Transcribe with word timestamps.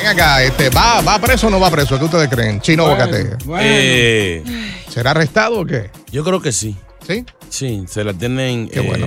Ven 0.00 0.06
acá, 0.06 0.42
este, 0.42 0.70
¿va, 0.70 1.02
¿va 1.02 1.18
preso 1.18 1.48
o 1.48 1.50
no 1.50 1.60
va 1.60 1.70
preso? 1.70 1.98
¿Qué 1.98 2.04
ustedes 2.04 2.28
creen? 2.28 2.60
Chino 2.60 2.86
Bocate. 2.88 3.36
Eh, 3.60 4.42
¿Será 4.88 5.10
arrestado 5.10 5.60
o 5.60 5.66
qué? 5.66 5.90
yo 6.10 6.24
creo 6.24 6.40
que 6.40 6.52
sí. 6.52 6.74
¿Sí? 7.06 7.24
Sí, 7.50 7.84
se 7.86 8.02
la 8.04 8.14
tienen 8.14 8.68
Qué 8.68 8.80
eh, 8.80 8.86
bueno. 8.86 9.06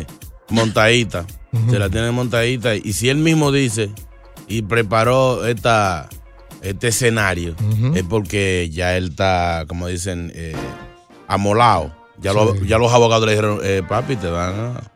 montadita. 0.50 1.26
Se 1.70 1.80
la 1.80 1.90
tienen 1.90 2.14
montadita. 2.14 2.76
Y 2.76 2.94
si 2.94 3.10
él 3.10 3.18
mismo 3.18 3.52
dice 3.52 3.90
y 4.48 4.62
preparó 4.64 5.46
esta, 5.48 6.10
este 6.62 6.90
escenario, 6.90 7.56
es 7.96 8.04
porque 8.04 8.70
ya 8.72 8.96
él 8.98 9.10
está, 9.10 9.66
como 9.68 9.88
dicen, 9.88 10.32
eh, 10.36 10.56
amolado. 11.28 11.96
Ya, 12.20 12.34
lo- 12.34 12.56
ya 12.64 12.78
los 12.78 12.92
abogados 12.94 13.26
le 13.26 13.32
dijeron, 13.34 13.60
eh, 13.64 13.82
papi, 13.88 14.16
te 14.16 14.28
van 14.28 14.54
a. 14.60 14.93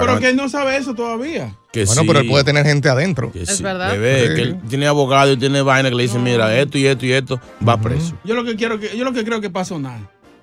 Pero 0.00 0.12
a- 0.12 0.18
que 0.20 0.28
él 0.30 0.36
no 0.36 0.48
sabe 0.48 0.76
eso 0.76 0.94
todavía. 0.94 1.54
que 1.72 1.84
Bueno, 1.84 2.00
sí, 2.02 2.06
pero 2.06 2.20
él 2.20 2.26
puede 2.28 2.44
tener 2.44 2.64
gente 2.64 2.88
adentro. 2.88 3.30
que 3.32 3.42
Es 3.42 3.56
sí. 3.58 3.62
verdad. 3.62 3.90
Bebé, 3.92 4.28
Sí. 4.28 4.34
que 4.34 4.42
él 4.42 4.56
tiene 4.68 4.86
abogado 4.86 5.32
y 5.32 5.36
tiene 5.36 5.60
vaina 5.62 5.88
que 5.90 5.94
le 5.94 6.02
dicen, 6.04 6.22
mira, 6.22 6.54
esto 6.58 6.78
y 6.78 6.86
esto 6.86 7.04
y 7.06 7.12
esto, 7.12 7.40
va 7.66 7.78
preso. 7.80 8.14
Yo 8.24 8.34
lo 8.34 8.44
que 8.44 8.56
quiero 8.56 8.78
que, 8.80 8.96
yo 8.96 9.04
lo 9.04 9.12
que 9.12 9.24
creo 9.24 9.40
que 9.40 9.50
pasa 9.50 9.70
sonar. 9.70 9.98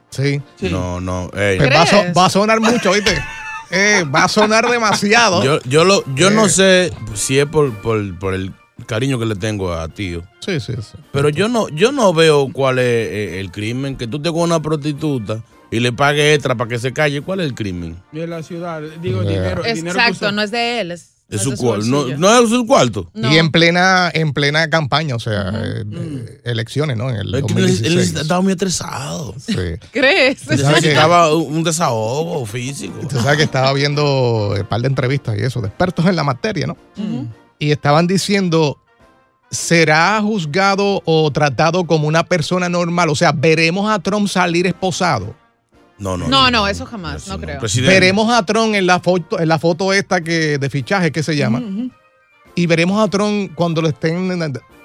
Sí. 0.09 0.41
Sí. 0.59 0.69
No, 0.69 0.99
no. 1.01 1.31
ey. 1.35 1.57
Pues 1.57 1.69
va, 1.71 1.81
a 1.83 2.13
va 2.13 2.25
a 2.27 2.29
sonar 2.29 2.59
mucho, 2.59 2.91
¿viste? 2.93 3.17
Eh, 3.75 4.03
va 4.03 4.25
a 4.25 4.27
sonar 4.27 4.69
demasiado. 4.69 5.43
Yo, 5.43 5.59
yo, 5.63 5.83
lo, 5.83 6.03
yo 6.13 6.29
no 6.29 6.45
Eh. 6.45 6.49
sé 6.49 6.93
si 7.15 7.39
es 7.39 7.47
por, 7.47 7.71
por, 7.81 8.19
por 8.19 8.35
el 8.35 8.53
cariño 8.85 9.19
que 9.19 9.25
le 9.25 9.35
tengo 9.35 9.73
a 9.73 9.87
tío. 9.87 10.23
Sí, 10.39 10.59
sí, 10.59 10.73
sí. 10.81 10.97
Pero 11.11 11.29
yo 11.29 11.47
no, 11.47 11.69
yo 11.69 11.91
no 11.91 12.13
veo 12.13 12.49
cuál 12.51 12.79
es 12.79 12.85
eh, 12.85 13.39
el 13.39 13.51
crimen. 13.51 13.95
Que 13.95 14.07
tú 14.07 14.21
te 14.21 14.29
con 14.29 14.41
una 14.41 14.61
prostituta 14.61 15.43
y 15.71 15.79
le 15.79 15.91
pagues 15.91 16.35
extra 16.35 16.55
para 16.55 16.69
que 16.69 16.79
se 16.79 16.93
calle. 16.93 17.21
¿Cuál 17.21 17.39
es 17.39 17.47
el 17.47 17.55
crimen? 17.55 17.97
De 18.11 18.27
la 18.27 18.43
ciudad. 18.43 18.81
Digo, 19.01 19.23
Yeah. 19.23 19.55
dinero. 19.55 19.65
Exacto, 19.65 20.31
no 20.31 20.41
es 20.41 20.51
de 20.51 20.81
él. 20.81 20.91
Es, 20.91 21.09
su 21.41 21.55
cuarto. 21.55 21.85
No, 21.85 22.05
no 22.17 22.39
es 22.43 22.49
su 22.49 22.67
cuarto. 22.67 23.09
No. 23.15 23.33
Y 23.33 23.37
en 23.37 23.49
plena, 23.49 24.11
en 24.13 24.33
plena 24.33 24.69
campaña, 24.69 25.15
o 25.15 25.19
sea, 25.19 25.49
eh, 25.63 25.83
eh, 25.91 26.41
elecciones, 26.43 26.95
¿no? 26.95 27.09
En 27.09 27.15
el 27.15 27.33
Es 27.33 27.43
que 27.45 27.53
él, 27.53 27.67
2016. 27.67 28.11
él 28.15 28.21
estaba 28.21 28.41
muy 28.41 28.51
estresado. 28.51 29.33
Sí. 29.39 29.55
¿Crees? 29.91 30.41
¿Sabes? 30.41 30.63
Necesitaba 30.63 31.33
un 31.35 31.55
un 31.55 31.63
desahogo 31.63 32.45
físico. 32.45 32.99
Usted 33.01 33.19
sabe 33.19 33.37
que 33.37 33.43
estaba 33.43 33.73
viendo 33.73 34.49
un 34.49 34.65
par 34.67 34.81
de 34.81 34.87
entrevistas 34.89 35.35
y 35.39 35.41
eso, 35.41 35.59
de 35.61 35.69
expertos 35.69 36.05
en 36.05 36.15
la 36.15 36.23
materia, 36.23 36.67
¿no? 36.67 36.77
Y 37.63 37.71
estaban 37.71 38.07
diciendo, 38.07 38.77
¿será 39.49 40.19
juzgado 40.19 41.01
o 41.05 41.31
tratado 41.31 41.85
como 41.85 42.09
una 42.09 42.25
persona 42.25 42.67
normal? 42.67 43.07
O 43.07 43.15
sea, 43.15 43.31
¿veremos 43.31 43.89
a 43.89 43.99
Trump 43.99 44.27
salir 44.27 44.67
esposado? 44.67 45.33
No, 45.97 46.17
no. 46.17 46.27
No, 46.27 46.51
no, 46.51 46.67
eso 46.67 46.85
jamás, 46.85 47.25
no 47.29 47.39
creo. 47.39 47.59
Presidente. 47.61 47.93
Veremos 47.93 48.29
a 48.33 48.45
Trump 48.45 48.75
en 48.75 48.85
la 48.85 48.99
foto, 48.99 49.39
en 49.39 49.47
la 49.47 49.59
foto 49.59 49.93
esta 49.93 50.19
que 50.19 50.57
de 50.57 50.69
fichaje 50.69 51.13
que 51.13 51.23
se 51.23 51.37
llama. 51.37 51.61
Y 52.53 52.65
veremos 52.65 53.01
a 53.01 53.09
Trump 53.09 53.53
cuando 53.55 53.81
lo 53.81 53.87
estén 53.87 54.27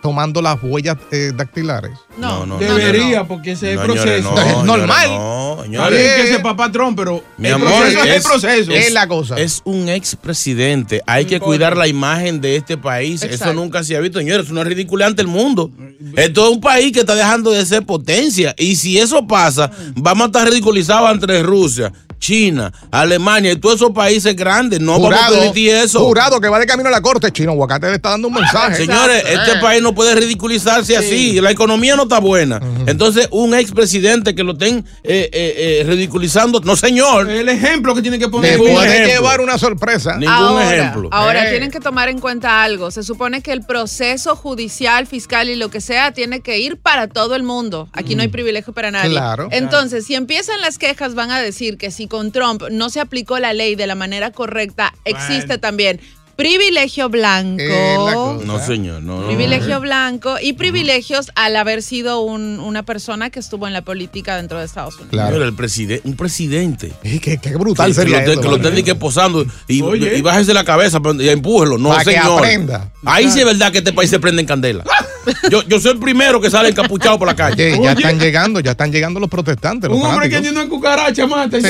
tomando 0.02 0.40
las 0.42 0.58
huellas 0.62 0.96
eh, 1.10 1.32
dactilares. 1.34 1.92
No, 2.16 2.46
No, 2.46 2.46
no. 2.46 2.58
Debería, 2.58 3.24
porque 3.24 3.52
ese 3.52 3.72
es 3.74 3.80
el 3.80 3.86
señores, 3.90 4.22
proceso. 4.26 4.40
Es 4.48 4.56
no, 4.56 4.64
normal. 4.64 5.02
señores, 5.02 5.18
No, 5.18 5.50
Está 5.52 5.62
señores. 5.64 5.98
bien 6.00 6.14
que 6.16 6.30
ese 6.30 6.38
papá 6.40 6.70
Trump, 6.72 6.96
pero 6.98 7.22
Mi 7.36 7.48
el 7.48 7.54
amor, 7.54 7.68
proceso 7.68 7.98
es, 8.00 8.04
el 8.06 8.12
es- 8.16 8.24
proceso. 8.24 8.72
Es 8.72 8.92
la 8.92 9.08
cosa. 9.08 9.36
Es 9.38 9.60
un 9.64 9.88
expresidente. 9.88 11.02
Hay 11.06 11.24
que 11.24 11.40
cuidar 11.40 11.76
la 11.76 11.86
imagen 11.88 12.40
de 12.40 12.56
este 12.56 12.76
país. 12.76 13.22
Eso 13.22 13.52
nunca 13.52 13.82
se 13.82 13.96
ha 13.96 14.00
visto, 14.00 14.18
señores. 14.18 14.46
Es 14.46 14.52
una 14.52 14.64
ridícula 14.64 15.06
ante 15.06 15.22
el 15.22 15.28
mundo. 15.28 15.70
Esto 16.16 16.44
es 16.48 16.54
un 16.54 16.60
país 16.60 16.92
que 16.92 17.00
está 17.00 17.14
dejando 17.14 17.50
de 17.50 17.64
ser 17.66 17.84
potencia. 17.84 18.54
Y 18.58 18.76
si 18.76 18.98
eso 18.98 19.26
pasa, 19.26 19.70
vamos 19.96 20.24
a 20.24 20.26
estar 20.26 20.48
ridiculizados 20.48 21.10
entre 21.12 21.42
Rusia, 21.42 21.92
China, 22.18 22.72
Alemania 22.90 23.52
y 23.52 23.56
todos 23.56 23.76
esos 23.76 23.92
países 23.92 24.34
grandes. 24.36 24.80
No 24.80 24.98
vamos 25.00 25.18
a 25.18 25.28
permitir 25.30 25.70
eso. 25.74 26.00
jurado 26.04 26.40
que 26.40 26.48
va 26.48 26.58
de 26.58 26.66
camino 26.66 26.88
a 26.88 26.92
la 26.92 27.00
corte. 27.00 27.30
Chino 27.32 27.52
Aguacate 27.52 27.88
le 27.88 27.96
está 27.96 28.10
dando 28.10 28.28
un 28.28 28.34
mensaje. 28.34 28.76
Señores, 28.76 29.22
este 29.26 29.58
país 29.60 29.82
no 29.82 29.94
puede 29.94 30.14
ridiculizarse 30.14 30.96
así. 30.96 31.40
La 31.40 31.50
economía 31.50 31.96
no 31.96 32.02
está 32.04 32.18
buena. 32.20 32.60
Entonces, 32.86 33.28
un 33.30 33.54
expresidente 33.54 34.34
que 34.34 34.42
lo 34.42 34.52
estén 34.52 34.84
eh, 35.04 35.30
eh, 35.32 35.80
eh, 35.80 35.84
ridiculizando. 35.86 36.60
No, 36.60 36.76
señor. 36.76 37.30
El 37.30 37.48
ejemplo 37.48 37.94
que 37.94 38.02
tiene 38.02 38.18
que 38.18 38.28
poner. 38.28 38.52
Le 38.52 38.58
Ningún 38.58 38.74
puede 38.74 38.88
ejemplo. 38.88 39.14
llevar 39.14 39.40
una 39.40 39.58
sorpresa. 39.58 40.16
Ningún 40.16 40.28
ahora, 40.34 40.74
ejemplo. 40.76 41.08
Ahora, 41.12 41.46
Eh. 41.46 41.50
tienen 41.50 41.70
que 41.70 41.80
tomar 41.80 42.08
en 42.08 42.18
cuenta 42.18 42.62
algo. 42.62 42.90
Se 42.90 43.02
supone 43.02 43.42
que 43.42 43.52
el 43.52 43.62
proceso 43.62 44.34
judicial, 44.36 45.06
fiscal 45.06 45.48
y 45.48 45.54
lo 45.56 45.70
que 45.70 45.80
sea 45.80 46.12
tiene 46.12 46.40
que 46.40 46.58
ir 46.58 46.76
para 46.78 47.06
todo 47.08 47.36
el 47.36 47.42
mundo. 47.42 47.88
Aquí 47.92 48.14
no 48.16 48.22
hay 48.22 48.28
privilegio 48.28 48.72
para 48.72 48.90
nadie. 48.90 49.10
Claro. 49.10 49.48
Entonces, 49.52 50.04
si 50.06 50.14
empiezan 50.14 50.60
las 50.60 50.78
quejas, 50.78 51.14
van 51.14 51.30
a 51.30 51.40
decir 51.40 51.76
que 51.78 51.90
si 51.90 52.07
con 52.08 52.32
Trump 52.32 52.62
no 52.70 52.90
se 52.90 53.00
aplicó 53.00 53.38
la 53.38 53.52
ley 53.52 53.74
de 53.74 53.86
la 53.86 53.94
manera 53.94 54.30
correcta, 54.32 54.92
existe 55.04 55.58
también 55.58 56.00
privilegio 56.36 57.08
blanco. 57.08 57.60
Eh. 57.60 58.44
No, 58.46 58.64
señor. 58.64 59.02
No. 59.02 59.26
Privilegio 59.26 59.80
blanco 59.80 60.36
y 60.40 60.52
privilegios 60.52 61.32
al 61.34 61.56
haber 61.56 61.82
sido 61.82 62.20
un- 62.20 62.60
una 62.60 62.84
persona 62.84 63.28
que 63.30 63.40
estuvo 63.40 63.66
en 63.66 63.72
la 63.72 63.82
política 63.82 64.36
dentro 64.36 64.60
de 64.60 64.66
Estados 64.66 64.94
Unidos. 64.94 65.10
Claro. 65.10 65.32
Señor, 65.32 65.48
el 65.48 65.54
presidente, 65.54 66.08
un 66.08 66.14
presidente. 66.14 66.92
Y 67.02 67.18
qué, 67.18 67.38
qué 67.38 67.56
brutal 67.56 67.86
que, 67.88 67.92
que 67.96 68.00
sería 68.02 68.22
eso, 68.22 68.40
que 68.40 68.48
lo 68.48 68.70
ni 68.70 68.84
que 68.84 68.94
posando 68.94 69.44
y, 69.66 69.82
Oye. 69.82 70.16
y 70.16 70.22
bájese 70.22 70.54
la 70.54 70.62
cabeza 70.62 71.00
pero- 71.00 71.20
y 71.20 71.28
empújelo. 71.28 71.76
No, 71.76 71.88
Pa' 71.88 72.04
que 72.04 72.12
señor. 72.12 72.38
aprenda. 72.38 72.92
Ahí 73.04 73.28
sí 73.32 73.40
es 73.40 73.44
verdad 73.44 73.72
que 73.72 73.78
este 73.78 73.92
país 73.92 74.08
se 74.08 74.20
prende 74.20 74.40
en 74.40 74.46
candela. 74.46 74.84
Yo, 75.50 75.62
yo 75.64 75.80
soy 75.80 75.92
el 75.92 75.98
primero 75.98 76.40
que 76.40 76.50
sale 76.50 76.70
encapuchado 76.70 77.18
por 77.18 77.28
la 77.28 77.36
calle. 77.36 77.72
Oye, 77.72 77.82
ya 77.84 77.92
Oye. 77.92 78.02
están 78.02 78.18
llegando, 78.18 78.60
ya 78.60 78.72
están 78.72 78.92
llegando 78.92 79.20
los 79.20 79.28
protestantes. 79.28 79.88
Los 79.90 79.98
Un 79.98 80.06
hombre 80.06 80.28
que 80.28 80.40
tiene 80.40 80.58
una 80.60 80.68
cucaracha 80.68 81.26
mata. 81.26 81.58
y 81.58 81.62
Sí, 81.62 81.68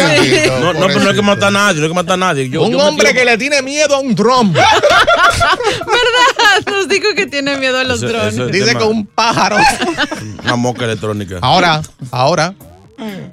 no, 0.48 0.72
No, 0.72 0.80
no, 0.80 0.86
pero 0.86 1.00
no 1.00 1.10
hay 1.10 1.16
que 1.16 1.22
matar 1.22 1.48
a 1.48 1.50
nadie, 1.50 1.76
no 1.78 1.82
hay 1.84 1.88
que 1.90 1.94
matar 1.94 2.14
a 2.14 2.16
nadie. 2.16 2.48
Yo- 2.48 2.62
un 2.64 2.72
yo 2.72 2.78
hombre 2.78 3.08
tiro- 3.10 3.18
que 3.20 3.24
le 3.24 3.38
tiene 3.38 3.62
miedo 3.62 3.94
a 3.96 4.00
un 4.00 4.14
Trump. 4.14 4.56
¿Verdad? 4.56 6.72
Nos 6.72 6.88
dijo 6.88 7.06
que 7.16 7.26
tiene 7.26 7.56
miedo 7.58 7.78
a 7.78 7.84
los 7.84 8.00
drones. 8.00 8.34
ese- 8.34 8.46
Dice 8.46 8.74
que 8.76 8.84
un 8.84 9.06
pájaro. 9.06 9.56
Una 10.44 10.56
mosca 10.56 10.84
electrónica. 10.84 11.38
Ahora, 11.42 11.82
ahora, 12.10 12.54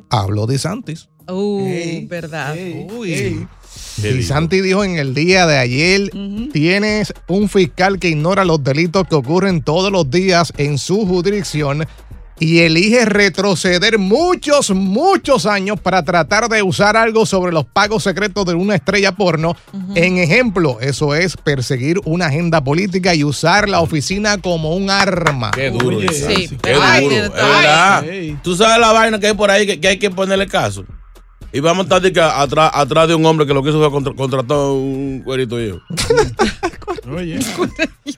habló 0.10 0.46
de 0.46 0.58
Santis. 0.60 1.08
Uh, 1.28 1.66
Ey, 1.68 2.06
verdad. 2.06 2.56
Uy. 2.56 3.48
¿Qué 4.02 4.10
Y 4.10 4.14
dijo? 4.14 4.28
Santi 4.28 4.62
dijo 4.62 4.84
en 4.84 4.98
el 4.98 5.14
día 5.14 5.46
de 5.46 5.58
ayer, 5.58 6.12
tienes 6.52 7.14
un 7.28 7.50
fiscal 7.50 8.00
que 8.00 8.10
ignora 8.10 8.46
los 8.46 8.64
delitos 8.64 9.08
que 9.08 9.16
ocurren 9.16 9.62
todos 9.62 9.92
los 9.92 10.10
días 10.10 10.52
en 10.58 10.78
su 10.78 11.06
jurisdicción 11.06 11.86
y 12.40 12.60
elige 12.60 13.06
retroceder 13.06 13.98
muchos, 13.98 14.72
muchos 14.72 15.46
años 15.46 15.80
para 15.80 16.04
tratar 16.04 16.50
de 16.50 16.62
usar 16.64 16.98
algo 16.98 17.26
sobre 17.26 17.52
los 17.52 17.66
pagos 17.66 18.04
secretos 18.04 18.46
de 18.46 18.54
una 18.54 18.76
estrella 18.76 19.14
porno. 19.14 19.56
En 19.96 20.18
ejemplo, 20.18 20.80
eso 20.82 21.16
es 21.16 21.38
perseguir 21.38 22.00
una 22.06 22.28
agenda 22.28 22.62
política 22.64 23.16
y 23.16 23.24
usar 23.24 23.70
la 23.70 23.80
oficina 23.80 24.38
como 24.38 24.76
un 24.76 24.90
arma. 24.90 25.52
Qué 25.52 25.70
duro. 25.70 25.98
Oye, 25.98 26.12
sí, 26.12 26.50
Qué 26.62 26.76
ay, 26.82 27.04
duro. 27.06 27.16
Es 27.16 27.32
verdad. 27.32 28.06
Tú 28.44 28.56
sabes 28.56 28.80
la 28.80 28.92
vaina 28.92 29.20
que 29.20 29.28
hay 29.28 29.34
por 29.34 29.50
ahí 29.50 29.66
que, 29.66 29.80
que 29.80 29.88
hay 29.88 29.98
que 29.98 30.10
ponerle 30.10 30.48
caso. 30.48 30.84
Y 31.56 31.62
vamos 31.62 31.80
a 31.80 31.84
estar 31.84 32.02
de 32.02 32.12
que 32.12 32.20
atrás, 32.20 32.70
atrás 32.74 33.08
de 33.08 33.16
un 33.16 33.26
hombre 33.26 33.48
que 33.48 33.54
lo 33.54 33.64
que 33.64 33.70
hizo 33.70 33.80
fue 33.80 33.90
contra- 33.90 34.14
contratar 34.14 34.58
un 34.58 35.22
cuerito. 35.24 35.56
Oye. 37.16 37.40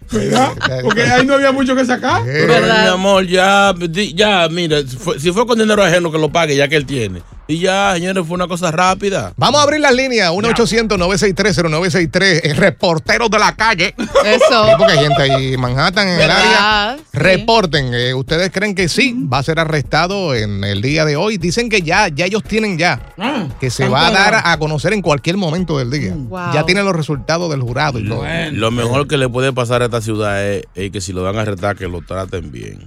Cuidado, 0.09 0.55
porque 0.81 1.03
ahí 1.03 1.23
no 1.23 1.35
había 1.35 1.51
mucho 1.51 1.75
que 1.75 1.85
sacar. 1.85 2.23
Pero, 2.25 2.65
mi 2.65 2.87
amor, 2.87 3.27
ya, 3.27 3.75
ya, 4.15 4.47
mira, 4.49 4.79
si 5.19 5.31
fue 5.31 5.45
con 5.45 5.59
dinero 5.59 5.83
ajeno 5.83 6.11
que 6.11 6.17
lo 6.17 6.29
pague, 6.31 6.55
ya 6.55 6.67
que 6.67 6.77
él 6.77 6.87
tiene. 6.87 7.21
Y 7.47 7.59
ya, 7.59 7.93
señores, 7.95 8.25
fue 8.27 8.35
una 8.35 8.47
cosa 8.47 8.71
rápida. 8.71 9.33
Vamos 9.37 9.61
a 9.61 9.63
abrir 9.63 9.79
las 9.79 9.93
líneas, 9.93 10.31
1-800-963-0963, 10.31 12.55
reporteros 12.55 13.29
de 13.29 13.39
la 13.39 13.55
calle. 13.55 13.95
Eso. 14.25 14.65
Sí, 14.65 14.71
porque 14.77 14.93
hay 14.93 14.99
gente 14.99 15.21
ahí 15.21 15.53
en 15.53 15.61
Manhattan, 15.61 16.07
en 16.09 16.19
el 16.19 16.29
área. 16.29 16.97
Sí. 16.97 17.03
Reporten, 17.13 17.93
eh, 17.93 18.13
¿ustedes 18.13 18.51
creen 18.51 18.75
que 18.75 18.89
sí 18.89 19.15
va 19.31 19.37
a 19.39 19.43
ser 19.43 19.59
arrestado 19.59 20.35
en 20.35 20.63
el 20.63 20.81
día 20.81 21.05
de 21.05 21.15
hoy? 21.15 21.37
Dicen 21.37 21.69
que 21.69 21.81
ya, 21.81 22.09
ya 22.09 22.25
ellos 22.25 22.43
tienen 22.43 22.77
ya, 22.77 23.13
Ah, 23.17 23.47
que 23.59 23.69
se 23.69 23.87
va 23.87 24.07
a 24.07 24.11
dar 24.11 24.41
a 24.43 24.57
conocer 24.59 24.93
en 24.93 25.01
cualquier 25.01 25.37
momento 25.37 25.77
del 25.77 25.89
día. 25.89 26.13
Wow. 26.15 26.53
Ya 26.53 26.65
tienen 26.65 26.85
los 26.85 26.95
resultados 26.95 27.49
del 27.49 27.61
jurado 27.61 27.99
y 27.99 28.07
todo. 28.07 28.23
Lo 28.51 28.71
mejor 28.71 29.07
que 29.07 29.17
le 29.17 29.29
puede 29.29 29.53
pasar 29.53 29.81
a 29.81 29.85
esta 29.85 30.01
ciudad 30.01 30.45
es, 30.45 30.63
es 30.75 30.91
que 30.91 30.99
si 31.01 31.13
lo 31.13 31.23
van 31.23 31.37
a 31.37 31.41
arrestar, 31.41 31.75
que 31.77 31.87
lo 31.87 32.01
traten 32.01 32.51
bien. 32.51 32.85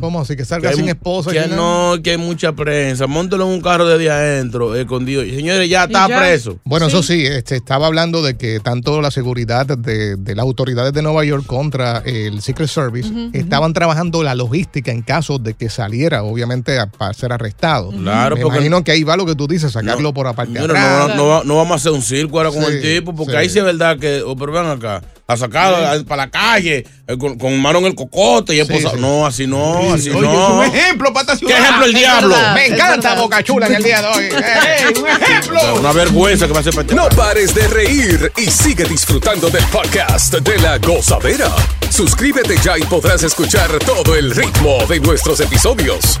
¿Cómo 0.00 0.20
así? 0.20 0.36
Que 0.36 0.44
salga 0.44 0.70
Que 0.70 0.76
sin 0.76 0.88
esposa. 0.88 1.32
Que 1.32 1.48
no, 1.48 1.96
que 2.02 2.12
hay 2.12 2.16
mucha 2.16 2.52
prensa. 2.52 3.08
Móntelo 3.08 3.44
en 3.46 3.54
un 3.54 3.60
carro 3.60 3.86
desde 3.88 4.08
adentro, 4.08 4.74
escondido. 4.76 5.24
Y 5.24 5.34
señores, 5.34 5.68
ya 5.68 5.84
está 5.84 6.08
ya. 6.08 6.18
preso. 6.20 6.58
Bueno, 6.64 6.86
eso 6.86 7.02
sí, 7.02 7.26
este, 7.26 7.56
estaba 7.56 7.88
hablando 7.88 8.22
de 8.22 8.36
que 8.36 8.60
tanto 8.60 9.00
la 9.02 9.10
seguridad 9.10 9.66
de, 9.66 10.14
de 10.14 10.34
las 10.36 10.44
autoridades 10.44 10.92
de 10.92 11.02
Nueva 11.02 11.24
York 11.24 11.44
contra 11.44 11.98
el 12.06 12.40
Secret 12.40 12.68
Service 12.68 13.10
estaban 13.32 13.72
trabajando 13.72 14.22
la 14.22 14.36
logística 14.36 14.92
en 14.92 15.02
caso 15.02 15.40
de 15.40 15.54
que 15.54 15.68
saliera, 15.68 16.22
obviamente, 16.22 16.78
a- 16.78 16.86
para 16.86 17.12
ser 17.12 17.32
arrestado. 17.32 17.90
Claro, 17.90 18.36
Me 18.36 18.42
porque- 18.42 18.58
imagino 18.58 18.84
que 18.84 18.92
ahí 18.92 19.02
va 19.02 19.16
lo 19.16 19.26
que 19.26 19.34
tú 19.34 19.48
dices, 19.48 19.72
sacarlo 19.72 20.02
No, 20.02 20.14
por 20.14 20.28
aparte 20.28 20.52
no, 20.52 20.68
no 21.16 21.42
no 21.42 21.56
vamos 21.56 21.72
a 21.72 21.74
hacer 21.74 21.90
un 21.90 22.02
circo 22.02 22.38
ahora 22.38 22.50
con 22.50 22.64
Sí, 22.64 22.70
el 22.74 22.80
tipo, 22.80 23.12
porque 23.14 23.32
sí. 23.32 23.36
ahí 23.38 23.48
sí 23.48 23.58
es 23.58 23.64
verdad 23.64 23.98
que, 23.98 24.22
oh, 24.22 24.36
pero 24.36 24.52
ven 24.52 24.66
acá, 24.66 25.02
a 25.26 25.36
sacar 25.38 26.04
para 26.04 26.24
la 26.26 26.30
calle, 26.30 26.86
eh, 27.06 27.16
con, 27.18 27.38
con 27.38 27.58
mano 27.60 27.78
en 27.78 27.86
el 27.86 27.94
cocote 27.94 28.54
y 28.54 28.64
sí. 28.64 28.84
No, 28.98 29.24
así 29.26 29.46
no, 29.46 29.94
así 29.94 30.10
Oye, 30.10 30.20
no. 30.20 30.62
es 30.62 30.68
un 30.70 30.76
ejemplo 30.76 31.12
para 31.14 31.32
esta 31.32 31.46
¿Qué 31.46 31.52
ejemplo 31.52 31.84
el 31.86 31.94
es 31.94 31.98
diablo? 32.00 32.28
verdad. 32.34 32.54
Me 32.54 32.66
encanta. 32.66 33.14
Boca 33.14 33.42
Chula 33.42 33.66
en 33.68 33.74
el 33.76 33.82
día 33.82 34.02
de 34.02 34.08
hoy. 34.08 34.24
Eh. 34.24 34.32
Ey, 34.88 34.94
un 35.00 35.08
ejemplo. 35.08 35.74
Una 35.80 35.92
vergüenza 35.92 36.46
que 36.46 36.52
me 36.52 36.58
hace 36.58 36.72
para 36.72 36.92
No 36.94 37.08
pares 37.10 37.54
de 37.54 37.66
reír 37.68 38.32
y 38.36 38.50
sigue 38.50 38.84
disfrutando 38.84 39.48
del 39.48 39.64
podcast 39.66 40.34
de 40.34 40.58
la 40.58 40.76
gozadera. 40.78 41.50
Suscríbete 41.90 42.56
ya 42.62 42.76
y 42.76 42.82
podrás 42.82 43.22
escuchar 43.22 43.70
todo 43.78 44.14
el 44.16 44.30
ritmo 44.34 44.84
de 44.88 45.00
nuestros 45.00 45.40
episodios. 45.40 46.20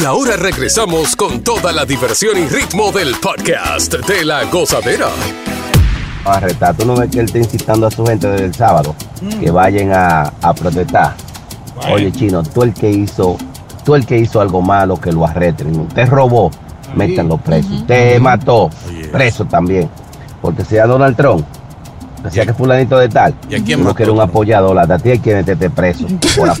Y 0.00 0.04
ahora 0.04 0.36
regresamos 0.36 1.16
con 1.16 1.40
toda 1.42 1.72
la 1.72 1.84
diversión 1.84 2.38
y 2.38 2.46
ritmo 2.46 2.92
del 2.92 3.16
podcast 3.16 3.94
de 4.06 4.24
la 4.24 4.44
gozadera. 4.44 5.08
arrestar. 6.24 6.76
Tú 6.76 6.86
no 6.86 6.94
ves 6.94 7.10
que 7.10 7.18
él 7.18 7.24
está 7.26 7.38
incitando 7.38 7.86
a 7.88 7.90
su 7.90 8.06
gente 8.06 8.28
desde 8.28 8.44
el 8.44 8.54
sábado 8.54 8.94
que 9.40 9.50
vayan 9.50 9.90
a, 9.92 10.32
a 10.42 10.54
protestar. 10.54 11.14
Oye, 11.90 12.12
chino, 12.12 12.42
tú 12.44 12.62
el 12.62 12.74
que 12.74 12.90
hizo, 12.90 13.36
tú 13.84 13.96
el 13.96 14.06
que 14.06 14.18
hizo 14.18 14.40
algo 14.40 14.60
malo, 14.62 15.00
que 15.00 15.10
lo 15.10 15.26
arresten. 15.26 15.80
Usted 15.80 16.08
robó, 16.08 16.50
métanlo 16.94 17.38
preso. 17.38 17.68
Usted 17.72 18.20
mató, 18.20 18.70
preso 19.10 19.46
también. 19.46 19.90
Porque 20.40 20.64
sea 20.64 20.86
Donald 20.86 21.16
Trump, 21.16 21.44
que 22.22 22.30
sea 22.30 22.46
que 22.46 22.52
fulanito 22.54 22.98
de 22.98 23.08
tal, 23.08 23.34
¿Y 23.50 23.54
a 23.56 23.62
quién 23.64 23.82
mató? 23.82 23.94
que 23.94 24.02
era 24.04 24.12
un 24.12 24.20
apoyador, 24.20 24.78
a 24.78 24.98
ti 24.98 25.10
hay 25.10 25.18
quien 25.18 25.38
esté 25.38 25.70
preso. 25.70 26.06
Por 26.36 26.50
ap- 26.50 26.58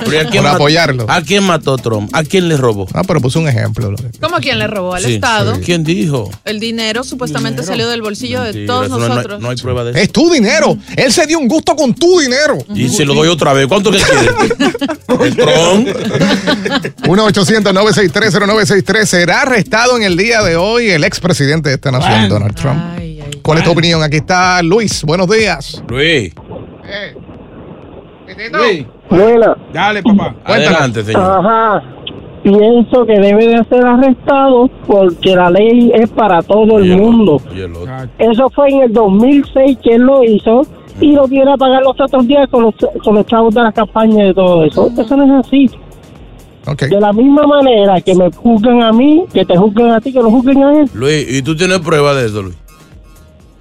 Pero 0.00 0.12
¿y 0.12 0.16
a 0.16 0.24
quién 0.28 0.42
Por 0.42 0.52
mató- 0.52 0.54
apoyarlo. 0.56 1.06
¿A 1.08 1.22
quién 1.22 1.44
mató 1.44 1.76
Trump? 1.78 2.10
¿A 2.12 2.22
quién 2.24 2.48
le 2.48 2.56
robó? 2.56 2.86
Ah, 2.94 3.02
pero 3.06 3.20
puse 3.20 3.38
un 3.38 3.48
ejemplo. 3.48 3.94
¿Cómo 4.20 4.36
a 4.36 4.40
quién 4.40 4.58
le 4.58 4.66
robó? 4.66 4.94
Al 4.94 5.02
Sí, 5.04 5.14
Estado. 5.14 5.54
sí. 5.56 5.60
¿Quién 5.62 5.84
dijo? 5.84 6.30
El 6.44 6.60
dinero 6.60 7.04
supuestamente 7.04 7.62
salió 7.62 7.88
del 7.88 8.02
bolsillo 8.02 8.42
de 8.42 8.66
todos 8.66 8.86
eso 8.86 8.98
no- 8.98 8.98
no 8.98 9.04
hay- 9.04 9.10
nosotros. 9.16 9.40
No 9.40 9.50
hay, 9.50 9.56
prueba 9.56 9.84
de 9.84 9.90
eso. 9.92 10.00
Es 10.00 10.10
tu 10.12 10.30
dinero. 10.30 10.76
Él 10.96 11.12
se 11.12 11.26
dio 11.26 11.38
un 11.38 11.48
gusto 11.48 11.74
con 11.76 11.94
tu 11.94 12.18
dinero. 12.20 12.58
Y 12.74 12.88
se 12.88 13.04
lo 13.04 13.14
doy 13.14 13.28
otra 13.28 13.52
vez. 13.52 13.66
¿Cuánto 13.68 13.90
que 13.90 13.98
quiere? 13.98 14.28
El 15.26 15.36
Trump. 15.36 15.88
1-800-963-0963. 17.06 19.04
Será 19.06 19.42
arrestado 19.42 19.96
en 19.96 20.02
el 20.02 20.16
día 20.16 20.42
de 20.42 20.56
hoy 20.56 20.90
el 20.90 21.04
expresidente 21.04 21.68
de 21.70 21.74
esta 21.76 21.90
nación, 21.90 22.28
Donald 22.28 22.54
Trump. 22.54 22.78
Ay. 22.96 23.07
¿Cuál 23.48 23.60
es 23.60 23.64
tu 23.64 23.70
opinión? 23.70 24.02
Aquí 24.02 24.16
está 24.18 24.62
Luis. 24.62 25.02
Buenos 25.06 25.26
días. 25.26 25.82
Luis, 25.88 26.34
Luis, 28.52 28.86
Bueno, 29.08 29.56
dale, 29.72 30.02
papá. 30.02 30.34
adelante, 30.44 31.02
señor. 31.02 31.22
ajá. 31.22 31.82
Pienso 32.42 33.06
que 33.06 33.14
debe 33.18 33.46
de 33.46 33.64
ser 33.70 33.86
arrestado 33.86 34.68
porque 34.86 35.34
la 35.34 35.48
ley 35.48 35.90
es 35.94 36.10
para 36.10 36.42
todo 36.42 36.76
el 36.78 36.90
el 36.90 36.98
mundo. 36.98 37.40
el. 37.50 37.72
Eso 38.18 38.50
fue 38.50 38.68
en 38.68 38.82
el 38.82 38.92
2006 38.92 39.78
que 39.82 39.94
él 39.94 40.02
lo 40.02 40.22
hizo 40.24 40.60
y 41.00 41.12
lo 41.14 41.26
viene 41.26 41.50
a 41.50 41.56
pagar 41.56 41.80
los 41.80 41.98
otros 41.98 42.28
días 42.28 42.50
con 42.50 42.64
los, 42.64 42.74
con 43.02 43.14
los 43.14 43.24
chavos 43.24 43.54
de 43.54 43.62
la 43.62 43.72
campaña 43.72 44.24
y 44.24 44.26
de 44.26 44.34
todo 44.34 44.62
eso. 44.66 44.90
Eso 44.94 45.16
no 45.16 45.24
es 45.40 45.46
así. 45.46 45.70
De 46.90 47.00
la 47.00 47.14
misma 47.14 47.46
manera 47.46 47.98
que 48.02 48.14
me 48.14 48.30
juzgan 48.30 48.82
a 48.82 48.92
mí, 48.92 49.24
que 49.32 49.42
te 49.46 49.56
juzguen 49.56 49.90
a 49.92 50.02
ti, 50.02 50.12
que 50.12 50.20
lo 50.20 50.30
juzguen 50.30 50.62
a 50.62 50.80
él. 50.80 50.90
Luis, 50.92 51.26
¿y 51.30 51.40
tú 51.40 51.56
tienes 51.56 51.78
prueba 51.78 52.12
de 52.14 52.26
eso, 52.26 52.42
Luis? 52.42 52.67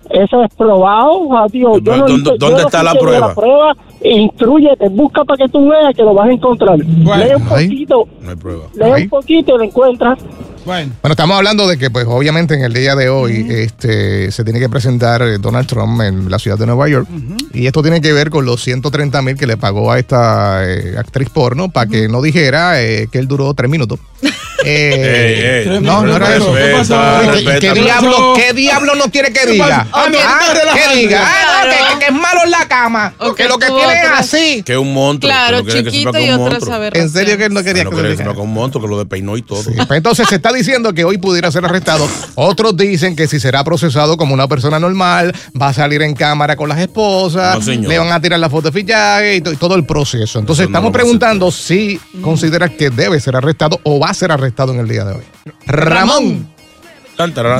Eso 0.09 0.43
es 0.43 0.53
probado, 0.55 1.27
tío. 1.51 1.77
Yo 1.77 1.83
Pero, 1.83 1.97
no 1.97 2.07
¿dónde- 2.07 2.29
yo 2.31 2.37
dónde 2.37 2.61
no 2.61 2.67
está 2.67 2.83
la 2.83 2.93
prueba? 2.93 3.27
La 3.29 3.35
prueba, 3.35 3.73
instruyete, 4.03 4.89
busca 4.89 5.23
para 5.25 5.37
que 5.45 5.49
tú 5.51 5.67
veas 5.67 5.95
que 5.95 6.03
lo 6.03 6.13
vas 6.13 6.27
a 6.29 6.31
encontrar. 6.31 6.77
Bueno, 6.83 7.23
lee 7.23 7.35
un 7.35 7.45
poquito, 7.47 8.07
No 8.21 8.29
hay 8.29 8.35
prueba. 8.35 8.63
lee 8.75 9.03
un 9.03 9.09
poquito 9.09 9.55
y 9.55 9.57
lo 9.57 9.63
encuentras. 9.63 10.19
Bueno, 10.67 10.91
Bueno, 11.01 11.13
estamos 11.13 11.37
hablando 11.37 11.65
de 11.65 11.77
que, 11.77 11.89
pues, 11.89 12.05
obviamente 12.09 12.53
en 12.53 12.61
el 12.61 12.73
día 12.73 12.93
de 12.93 13.07
hoy 13.07 13.47
este, 13.49 14.31
se 14.33 14.43
tiene 14.43 14.59
que 14.59 14.67
presentar 14.67 15.21
eh, 15.21 15.37
Donald 15.39 15.65
Trump 15.65 16.01
en 16.01 16.29
la 16.29 16.37
ciudad 16.39 16.57
de 16.57 16.65
Nueva 16.65 16.89
York. 16.89 17.07
Y 17.53 17.67
esto 17.67 17.81
tiene 17.81 18.01
que 18.01 18.11
ver 18.11 18.29
con 18.29 18.45
los 18.45 18.61
130 18.63 19.21
mil 19.21 19.37
que 19.37 19.47
le 19.47 19.55
pagó 19.55 19.91
a 19.93 19.97
esta 19.97 20.69
eh, 20.69 20.95
actriz 20.97 21.29
porno 21.29 21.69
para 21.69 21.89
que 21.89 22.09
no 22.09 22.21
dijera 22.21 22.81
eh, 22.83 23.07
que 23.09 23.17
él 23.17 23.27
duró 23.29 23.53
tres 23.53 23.69
minutos. 23.71 23.97
Eh, 24.69 25.63
Ey, 25.65 25.75
ey, 25.75 25.79
no, 25.81 26.01
no 26.03 26.15
era 26.17 26.35
eso. 26.35 26.51
¿Qué 26.53 26.73
pasó? 26.75 26.99
Respeta, 27.21 27.53
¿Qué, 27.53 27.59
qué 27.59 27.69
respeta. 27.69 27.73
diablo, 28.01 28.33
¿Qué 28.35 28.53
diablo 28.53 28.95
no 28.95 29.09
quiere 29.11 29.31
que 29.31 29.45
diga? 29.45 29.87
Ah, 29.93 30.07
no, 30.11 30.17
Ah, 30.19 30.39
que 30.73 30.97
diga, 30.97 31.21
ah, 31.23 31.63
no, 31.63 31.69
Claro. 31.71 31.93
que, 31.93 31.99
que 31.99 32.05
es 32.07 32.11
malo 32.19 32.39
en 32.43 32.51
la 32.51 32.67
cama. 32.67 33.13
O 33.19 33.33
que 33.35 33.43
que 33.43 33.49
lo 33.49 33.59
que 33.59 33.67
tiene 33.67 33.93
es 34.01 34.09
así. 34.17 34.63
Que 34.63 34.73
es 34.73 34.77
un 34.79 34.93
monstruo. 34.93 35.29
Claro, 35.31 35.57
que 35.63 35.71
quiere 35.71 35.83
que 35.85 35.91
chiquito 35.91 36.11
que 36.11 36.25
y 36.25 36.31
monstruo. 36.31 36.73
aberraciones. 36.73 37.13
En 37.13 37.17
serio 37.17 37.37
que 37.37 37.45
él 37.45 37.53
no 37.53 37.63
quería 37.63 37.83
Que 37.83 37.89
que 37.91 37.95
lo 37.95 38.01
quiere 38.01 38.17
que 38.17 38.23
que 38.23 38.39
un 38.41 38.53
monstruo, 38.53 38.83
que 38.83 38.89
lo 38.89 38.97
despeinó 38.97 39.37
y 39.37 39.41
todo. 39.43 39.63
Sí, 39.63 39.69
pues 39.87 39.97
Entonces 39.97 40.27
se 40.27 40.35
está 40.35 40.51
diciendo 40.57 40.93
que 40.93 41.03
hoy 41.05 41.17
pudiera 41.17 41.51
ser 41.51 41.63
arrestado. 41.65 42.07
Otros 42.35 42.75
dicen 42.75 43.15
que 43.15 43.27
si 43.27 43.39
será 43.39 43.63
procesado 43.63 44.17
como 44.17 44.33
una 44.33 44.47
persona 44.47 44.79
normal, 44.79 45.33
va 45.59 45.69
a 45.69 45.73
salir 45.73 46.01
en 46.01 46.13
cámara 46.13 46.55
con 46.55 46.69
las 46.69 46.79
esposas, 46.79 47.65
No, 47.65 47.73
le 47.87 47.97
van 47.97 48.11
a 48.11 48.19
tirar 48.21 48.39
la 48.39 48.49
foto 48.49 48.69
de 48.71 48.79
fichaje 48.79 49.35
y, 49.35 49.41
to- 49.41 49.53
y 49.53 49.55
todo 49.57 49.75
el 49.75 49.85
proceso. 49.85 50.39
Entonces 50.39 50.63
Eso 50.63 50.69
estamos 50.69 50.91
preguntando 50.91 51.51
si 51.51 51.99
consideras 52.21 52.71
que 52.71 52.89
debe 52.89 53.19
ser 53.19 53.35
arrestado 53.35 53.79
o 53.83 53.99
va 53.99 54.09
a 54.09 54.13
ser 54.13 54.31
arrestado 54.31 54.73
en 54.73 54.79
el 54.79 54.87
día 54.87 55.05
de 55.05 55.13
hoy. 55.13 55.23
Ramón. 55.65 56.47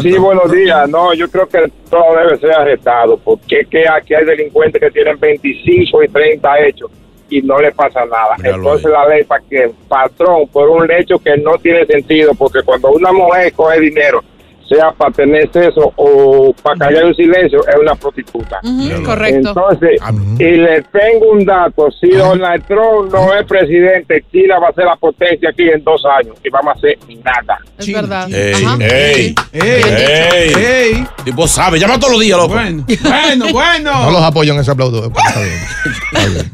Sí, 0.03 0.11
buenos 0.19 0.51
días. 0.51 0.87
No, 0.87 1.13
yo 1.15 1.29
creo 1.31 1.47
que 1.49 1.71
todo 1.89 2.15
debe 2.15 2.37
ser 2.39 2.51
arrestado 2.51 3.17
porque 3.17 3.65
que 3.69 3.89
aquí 3.89 4.13
hay 4.13 4.23
delincuentes 4.25 4.79
que 4.79 4.91
tienen 4.91 5.19
25 5.19 6.03
y 6.03 6.07
30 6.09 6.59
hechos 6.67 6.91
y 7.29 7.41
no 7.41 7.59
le 7.59 7.71
pasa 7.71 8.05
nada. 8.05 8.35
Míralo 8.37 8.57
Entonces 8.57 8.91
la 8.91 9.07
ley 9.07 9.23
para 9.23 9.43
que 9.43 9.63
el 9.63 9.71
patrón, 9.87 10.47
por 10.47 10.69
un 10.69 10.89
hecho 10.91 11.19
que 11.19 11.37
no 11.37 11.57
tiene 11.57 11.85
sentido, 11.85 12.33
porque 12.33 12.61
cuando 12.63 12.91
una 12.91 13.11
mujer 13.11 13.51
coge 13.53 13.79
dinero, 13.79 14.23
sea 14.67 14.91
para 14.91 15.11
tener 15.11 15.51
sexo 15.51 15.93
o 15.95 16.53
para 16.61 16.77
callar 16.87 17.05
un 17.05 17.15
silencio, 17.15 17.59
es 17.67 17.75
una 17.79 17.95
prostituta. 17.95 18.59
Correcto. 19.05 19.49
Entonces, 19.49 20.01
y 20.39 20.43
le 20.43 20.81
tengo 20.83 21.31
un 21.31 21.45
dato, 21.45 21.89
si 21.99 22.09
Donald 22.11 22.65
Trump 22.67 23.11
no 23.11 23.33
es 23.33 23.45
presidente, 23.45 24.23
China 24.31 24.59
va 24.59 24.69
a 24.69 24.73
ser 24.73 24.85
la 24.85 24.95
potencia 24.95 25.49
aquí 25.49 25.69
en 25.69 25.83
dos 25.83 26.01
años 26.19 26.35
y 26.43 26.49
vamos 26.49 26.75
a 26.75 26.77
hacer 26.77 26.97
nada. 27.23 27.59
Es 27.77 27.91
verdad. 27.93 28.31
Ey, 28.33 28.53
Ajá. 28.65 28.77
ey, 28.79 29.35
ey, 29.53 30.53
ey. 30.57 31.07
Tipo 31.23 31.47
sabe, 31.47 31.79
llama 31.79 31.99
todos 31.99 32.13
los 32.13 32.21
días, 32.21 32.37
loco. 32.37 32.53
Bueno, 32.53 32.85
bueno, 33.03 33.45
bueno. 33.51 33.93
No 34.07 34.11
los 34.11 34.21
apoyo 34.21 34.53
en 34.53 34.59
ese 34.59 34.71
aplauso. 34.71 35.05
Está 35.05 35.41
bien. 35.41 35.59
Está 36.13 36.29
bien. 36.29 36.51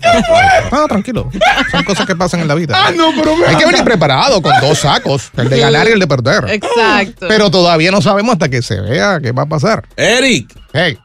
Ah, 0.72 0.86
tranquilo. 0.88 1.30
Son 1.72 1.84
cosas 1.84 2.06
que 2.06 2.16
pasan 2.16 2.42
en 2.42 2.48
la 2.48 2.56
vida. 2.56 2.76
Ah, 2.78 2.92
no, 2.96 3.12
pero 3.16 3.36
Hay 3.48 3.56
que 3.56 3.66
venir 3.66 3.84
preparado 3.84 4.42
con 4.42 4.52
dos 4.62 4.80
sacos, 4.80 5.32
el 5.38 5.50
de 5.50 5.60
ganar 5.60 5.88
y 5.88 5.92
el 5.92 6.00
de 6.00 6.08
perder. 6.08 6.46
Exacto. 6.50 7.28
Pero 7.28 7.50
todavía 7.52 7.92
no 7.92 8.02
sabemos 8.04 8.34
hasta 8.34 8.50
que 8.50 8.62
se 8.62 8.80
vea 8.80 9.20
qué 9.22 9.32
va 9.32 9.44
a 9.44 9.48
pasar. 9.48 9.84
Eric. 9.96 10.54
Hey. 10.74 10.98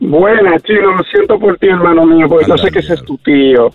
Buena, 0.00 0.58
chino, 0.60 0.92
lo 0.92 1.04
siento 1.04 1.38
por 1.38 1.58
ti, 1.58 1.66
hermano 1.66 2.06
mío, 2.06 2.28
porque 2.28 2.46
yo 2.48 2.56
sé 2.56 2.70
que 2.70 2.78
ese 2.78 2.94
es 2.94 3.02
tu 3.04 3.18
tío. 3.18 3.70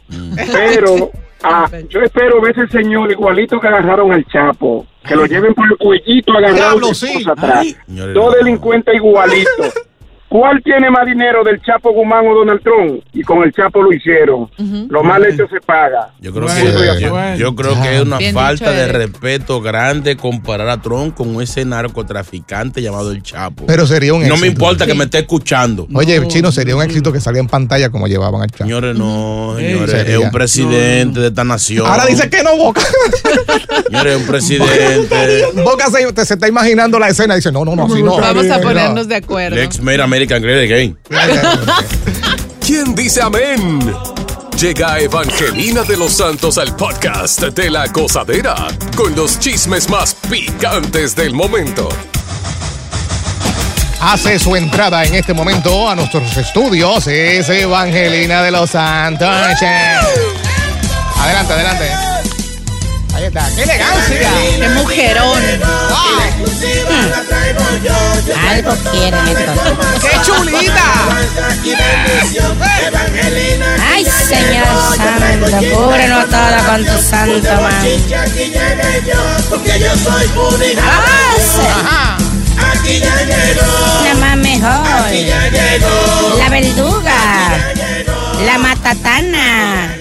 Pero 0.51 1.11
ah, 1.43 1.69
yo 1.89 2.01
espero 2.01 2.41
ver 2.41 2.57
ese 2.57 2.67
señor 2.69 3.11
igualito 3.11 3.59
que 3.59 3.67
agarraron 3.67 4.11
al 4.11 4.25
Chapo, 4.27 4.85
que 5.05 5.15
lo 5.15 5.25
lleven 5.25 5.53
por 5.53 5.65
el 5.69 5.77
cuellito 5.77 6.31
agarrado 6.31 6.55
Diablo, 6.55 6.93
sí. 6.93 7.23
atrás. 7.29 7.59
Ay. 7.59 7.75
Dos 8.13 8.35
delincuentes 8.35 8.95
igualitos. 8.95 9.73
¿Cuál 10.33 10.63
tiene 10.63 10.89
más 10.89 11.05
dinero 11.05 11.43
del 11.43 11.61
Chapo 11.61 11.91
Guzmán 11.93 12.25
o 12.25 12.33
Donald 12.33 12.59
Trump? 12.63 13.03
Y 13.13 13.21
con 13.21 13.43
el 13.43 13.51
Chapo 13.53 13.83
lo 13.83 13.93
hicieron. 13.93 14.49
Lo 14.89 15.03
mal 15.03 15.23
hecho 15.25 15.47
se 15.47 15.61
paga. 15.63 16.11
Yo 16.19 16.33
creo, 16.33 16.47
Bueno, 16.47 16.71
que, 16.95 17.01
yo, 17.01 17.09
bueno. 17.11 17.35
yo 17.37 17.55
creo 17.55 17.79
que 17.79 17.95
es 17.97 18.01
una 18.01 18.17
Bien 18.17 18.33
falta 18.33 18.71
dicho, 18.71 18.75
de 18.75 18.83
Eric. 18.89 18.95
respeto 18.95 19.61
grande 19.61 20.17
comparar 20.17 20.69
a 20.69 20.81
Trump 20.81 21.13
con 21.15 21.39
ese 21.39 21.65
narcotraficante 21.65 22.81
llamado 22.81 23.11
el 23.11 23.21
Chapo. 23.21 23.67
Pero 23.67 23.85
sería 23.85 24.15
un 24.15 24.21
No 24.21 24.29
me 24.29 24.47
éxito. 24.47 24.51
importa 24.53 24.87
que 24.87 24.95
me 24.95 25.03
esté 25.03 25.19
escuchando. 25.19 25.87
Oye, 25.93 26.19
chino, 26.29 26.51
sería 26.51 26.75
un 26.75 26.81
éxito 26.81 27.13
que 27.13 27.19
salga 27.19 27.39
en 27.39 27.47
pantalla 27.47 27.91
como 27.91 28.07
llevaban 28.07 28.41
al 28.41 28.49
chat. 28.49 28.61
Señores, 28.61 28.97
no, 28.97 29.53
señores, 29.55 29.93
es 29.93 30.17
un 30.17 30.31
presidente 30.31 31.19
de 31.19 31.27
esta 31.27 31.43
nación. 31.43 31.85
Ahora 31.85 32.07
dice 32.07 32.27
que 32.31 32.41
no, 32.41 32.57
Boca. 32.57 32.81
Señores, 33.85 34.13
es 34.15 34.19
un 34.21 34.27
presidente. 34.27 35.45
Boca 35.63 35.91
se, 35.91 36.11
te- 36.11 36.25
se 36.25 36.33
está 36.33 36.47
imaginando 36.47 36.97
la 36.97 37.09
escena 37.09 37.35
dice, 37.35 37.51
no, 37.51 37.63
no, 37.63 37.75
no, 37.75 37.87
si 37.87 38.01
no. 38.01 38.17
Vamos 38.17 38.49
a 38.49 38.57
No. 38.57 38.63
ponernos 38.63 39.07
de 39.07 39.15
acuerdo. 39.17 39.55
Lex 39.57 39.79
made 39.79 40.22
American 40.23 40.41
Great 40.41 40.63
Again. 40.63 40.97
¿Quién 42.65 42.95
dice 42.95 43.21
amén? 43.21 43.93
Llega 44.57 44.99
Evangelina 44.99 45.83
de 45.83 45.97
los 45.97 46.13
Santos 46.13 46.57
al 46.57 46.73
podcast 46.77 47.41
de 47.41 47.69
la 47.69 47.87
gozadera 47.87 48.55
con 48.95 49.13
los 49.15 49.37
chismes 49.39 49.89
más 49.89 50.15
picantes 50.29 51.13
del 51.15 51.33
momento. 51.33 51.89
Hace 53.99 54.39
su 54.39 54.55
entrada 54.55 55.03
en 55.03 55.15
este 55.15 55.33
momento 55.33 55.89
a 55.89 55.95
nuestros 55.95 56.37
estudios. 56.37 57.05
Es 57.07 57.49
Evangelina 57.49 58.41
de 58.43 58.51
los 58.51 58.69
Santos. 58.69 59.27
Adelante, 61.19 61.53
adelante. 61.53 62.12
Ahí 63.13 63.25
está. 63.25 63.49
¡Qué 63.55 63.63
elegancia! 63.63 64.29
¡Qué 64.59 64.69
mujerón! 64.69 65.43
Algo 68.49 68.75
quieren 68.91 69.27
estos. 69.27 69.57
¡Qué 70.01 70.21
chulita! 70.25 70.89
Ay, 73.93 74.05
Señor 74.05 74.65
Santo, 74.95 75.57
cúbrenos 75.75 76.29
todo 76.29 76.57
con 76.65 76.85
tu 76.85 77.01
santo 77.01 77.53
mano. 77.61 77.87
Alabanza. 80.81 82.17
La 84.03 84.13
más 84.15 84.37
mejor. 84.37 84.87
La 86.37 86.49
verduga. 86.49 87.19
La 88.45 88.57
matatana. 88.57 89.92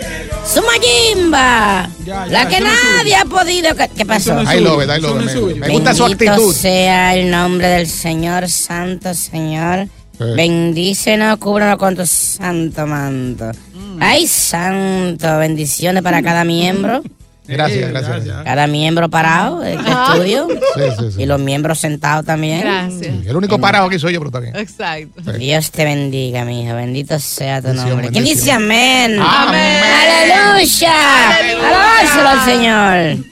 Sumayimba. 0.53 1.89
La 2.07 2.49
que 2.49 2.61
nadie 2.61 3.17
ha 3.17 3.25
podido. 3.25 3.71
¿Qué, 3.97 4.05
pasó? 4.05 4.37
Ahí 4.47 4.61
lo 4.61 4.77
ve, 4.77 4.91
ahí 4.91 5.01
lo 5.01 5.15
ve. 5.15 5.55
Me, 5.55 5.69
gusta 5.71 5.95
su 5.95 6.05
actitud. 6.05 6.55
sea 6.55 7.15
el 7.15 7.31
nombre 7.31 7.69
del 7.69 7.87
Señor, 7.87 8.49
Santo 8.49 9.15
Señor. 9.15 9.89
Sí. 10.19 10.25
Bendícenos, 10.37 11.39
cúbranos 11.39 11.79
con 11.79 11.97
tu 11.97 12.07
santo 12.07 12.87
manto. 12.87 13.51
Ay, 13.99 14.27
santo, 14.27 15.39
bendiciones 15.39 16.03
para 16.03 16.23
cada 16.23 16.45
miembro. 16.45 17.03
Gracias, 17.53 17.91
gracias. 17.91 18.45
Cada 18.45 18.67
miembro 18.67 19.09
parado 19.09 19.61
de 19.61 19.75
este 19.75 19.91
Ajá. 19.91 20.13
estudio. 20.15 20.49
Sí, 20.49 20.81
sí, 20.99 21.13
sí. 21.13 21.23
Y 21.23 21.27
los 21.27 21.41
miembros 21.41 21.79
sentados 21.79 22.25
también. 22.25 22.61
Gracias. 22.61 23.27
El 23.27 23.37
único 23.37 23.59
parado 23.59 23.87
aquí 23.87 23.99
soy 23.99 24.15
yo, 24.15 24.21
pero 24.21 24.41
bien. 24.41 24.57
Exacto. 24.57 25.33
Dios 25.33 25.71
te 25.71 25.85
bendiga, 25.85 26.45
mi 26.45 26.65
hijo. 26.65 26.75
Bendito 26.75 27.19
sea 27.19 27.61
tu 27.61 27.69
Bendición, 27.69 27.91
nombre. 27.91 28.11
¿Quién 28.11 28.25
dice 28.25 28.53
amén? 28.53 29.19
Amén. 29.21 29.83
¡Aleluya! 29.85 31.29
¡Alabárselo 31.37 32.29
al 32.29 32.45
Señor! 32.45 33.27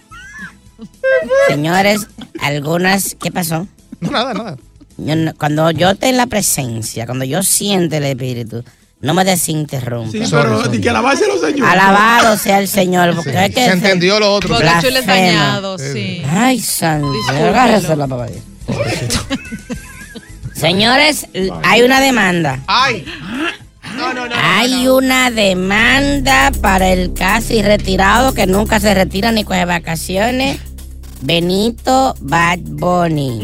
Señores, 1.49 2.07
algunas. 2.41 3.17
¿Qué 3.21 3.31
pasó? 3.31 3.67
No, 4.01 4.11
nada, 4.11 4.35
nada. 4.35 4.57
Yo 4.97 5.15
cuando 5.39 5.71
yo 5.71 5.91
esté 5.91 6.11
en 6.11 6.17
la 6.17 6.27
presencia, 6.27 7.07
cuando 7.07 7.25
yo 7.25 7.43
siente 7.43 7.97
el 7.99 8.05
Espíritu, 8.05 8.65
no 9.01 9.15
me 9.15 9.25
desinterrumpa. 9.25 10.13
Sí, 10.13 10.23
pero 10.31 10.63
di 10.69 10.81
que 10.81 10.91
alabárselo, 10.91 11.39
señor. 11.39 11.67
Alabado 11.67 12.37
sea 12.37 12.59
el 12.59 12.69
Señor, 12.69 13.15
porque 13.15 13.47
es 13.47 13.55
que 13.55 13.65
Se 13.65 13.73
entendió 13.73 14.21
lo 14.21 14.35
otro. 14.35 14.55
Boca 14.55 14.81
chules 14.83 15.05
Blasfemo. 15.05 15.39
dañados, 15.39 15.81
sí. 15.81 16.23
Ay, 16.29 16.61
santo. 16.61 17.13
Agárrese 17.29 17.97
la 17.97 18.07
papá. 18.07 18.27
Señores, 20.55 21.27
hay 21.65 21.83
una 21.83 22.01
demanda. 22.01 22.61
¡Ay! 22.67 23.05
Hay 24.37 24.89
una 24.89 25.31
demanda 25.31 26.53
para 26.61 26.89
el 26.89 27.13
casi 27.15 27.63
retirado 27.63 28.35
que 28.35 28.47
nunca 28.47 28.79
se 28.81 28.93
retira 28.95 29.33
ni 29.33 29.45
coge 29.45 29.65
vacaciones. 29.65 30.59
Benito 31.23 32.15
Bad 32.21 32.61
Bunny. 32.61 33.41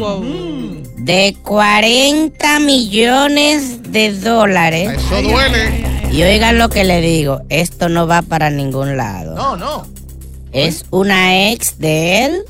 De 0.98 1.36
40 1.42 2.60
millones 2.60 3.92
de 3.92 4.12
dólares. 4.12 4.92
Eso 4.94 5.22
duele. 5.22 5.84
Y 6.12 6.22
oigan 6.22 6.58
lo 6.58 6.68
que 6.68 6.84
le 6.84 7.00
digo, 7.00 7.42
esto 7.48 7.88
no 7.88 8.06
va 8.06 8.22
para 8.22 8.50
ningún 8.50 8.96
lado. 8.96 9.34
No, 9.34 9.56
no. 9.56 9.86
Es 10.52 10.86
una 10.90 11.50
ex 11.50 11.78
de 11.78 12.24
él 12.24 12.42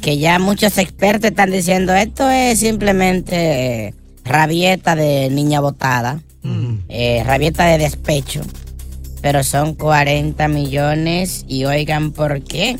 que 0.00 0.18
ya 0.18 0.38
muchos 0.38 0.76
expertos 0.78 1.30
están 1.30 1.50
diciendo 1.50 1.94
esto 1.94 2.28
es 2.28 2.60
simplemente 2.60 3.86
eh, 3.86 3.94
rabieta 4.22 4.94
de 4.94 5.30
niña 5.30 5.60
botada, 5.60 6.20
eh, 6.88 7.22
rabieta 7.24 7.64
de 7.64 7.78
despecho. 7.78 8.42
Pero 9.22 9.42
son 9.42 9.74
40 9.74 10.46
millones 10.48 11.46
y 11.48 11.64
oigan 11.64 12.12
por 12.12 12.42
qué. 12.42 12.78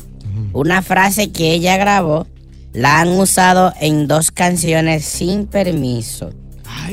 Una 0.55 0.81
frase 0.81 1.31
que 1.31 1.51
ella 1.51 1.75
grabó 1.75 2.27
la 2.71 3.01
han 3.01 3.09
usado 3.09 3.73
en 3.81 4.07
dos 4.07 4.31
canciones 4.31 5.03
sin 5.03 5.47
permiso. 5.47 6.29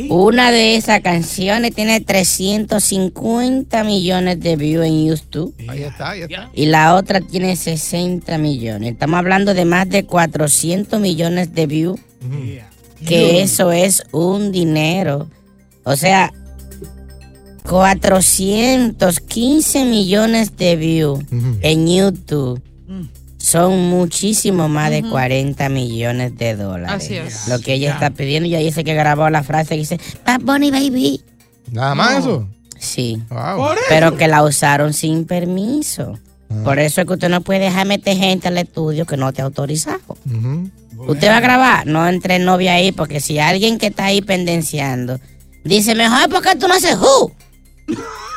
Una 0.09 0.51
de 0.51 0.75
esas 0.75 1.01
canciones 1.01 1.73
tiene 1.73 2.01
350 2.01 3.85
millones 3.85 4.41
de 4.41 4.57
views 4.57 4.85
en 4.85 5.07
YouTube 5.07 5.55
Ahí 5.69 5.85
está, 5.85 6.11
ahí 6.11 6.23
está. 6.23 6.51
y 6.53 6.67
la 6.67 6.97
otra 6.97 7.21
tiene 7.21 7.55
60 7.55 8.37
millones. 8.39 8.95
Estamos 8.95 9.19
hablando 9.19 9.55
de 9.55 9.65
más 9.65 9.89
de 9.89 10.07
400 10.07 10.99
millones 10.99 11.55
de 11.55 11.67
views, 11.69 12.01
que 13.07 13.43
eso 13.43 13.71
es 13.71 14.03
un 14.11 14.51
dinero. 14.51 15.29
O 15.85 15.95
sea, 15.95 16.33
415 17.69 19.85
millones 19.85 20.57
de 20.57 20.75
views 20.75 21.21
en 21.61 21.87
YouTube 21.87 22.61
son 23.43 23.89
muchísimo 23.91 24.69
más 24.69 24.91
de 24.91 25.03
40 25.03 25.69
millones 25.69 26.39
de 26.39 26.55
dólares. 26.55 27.05
Así 27.05 27.17
es. 27.17 27.49
Lo 27.49 27.59
que 27.59 27.75
ella 27.75 27.93
está 27.93 28.11
pidiendo, 28.11 28.49
y 28.49 28.55
ahí 28.55 28.67
dice 28.67 28.85
que 28.85 28.95
grabó 28.95 29.29
la 29.31 29.43
frase 29.43 29.71
que 29.71 29.79
dice, 29.79 30.01
Bad 30.25 30.43
Bunny 30.43 30.71
Baby. 30.71 31.21
Nada 31.73 31.97
más 31.97 32.21
eso. 32.21 32.49
Sí. 32.79 33.21
Wow. 33.31 33.71
Pero 33.89 34.17
que 34.17 34.29
la 34.29 34.45
usaron 34.45 34.93
sin 34.93 35.25
permiso. 35.25 36.19
Por 36.65 36.79
eso 36.79 37.01
es 37.01 37.07
que 37.07 37.15
usted 37.15 37.31
no 37.31 37.41
puede 37.41 37.61
dejar 37.61 37.87
meter 37.87 38.17
gente 38.17 38.49
al 38.49 38.59
estudio 38.59 39.07
que 39.07 39.17
no 39.17 39.33
te 39.33 39.43
ha 39.43 39.47
autorizado. 39.47 40.17
Usted 41.09 41.29
va 41.29 41.39
a 41.39 41.41
grabar, 41.41 41.87
no 41.87 42.07
entre 42.07 42.39
novia 42.39 42.75
ahí, 42.75 42.93
porque 42.93 43.21
si 43.21 43.39
alguien 43.41 43.79
que 43.79 43.87
está 43.87 44.05
ahí 44.05 44.23
pendenciando 44.23 45.19
dice, 45.65 45.95
mejor 45.95 46.29
porque 46.31 46.55
tú 46.57 46.69
no 46.69 46.75
haces 46.75 46.97
who. 46.97 47.33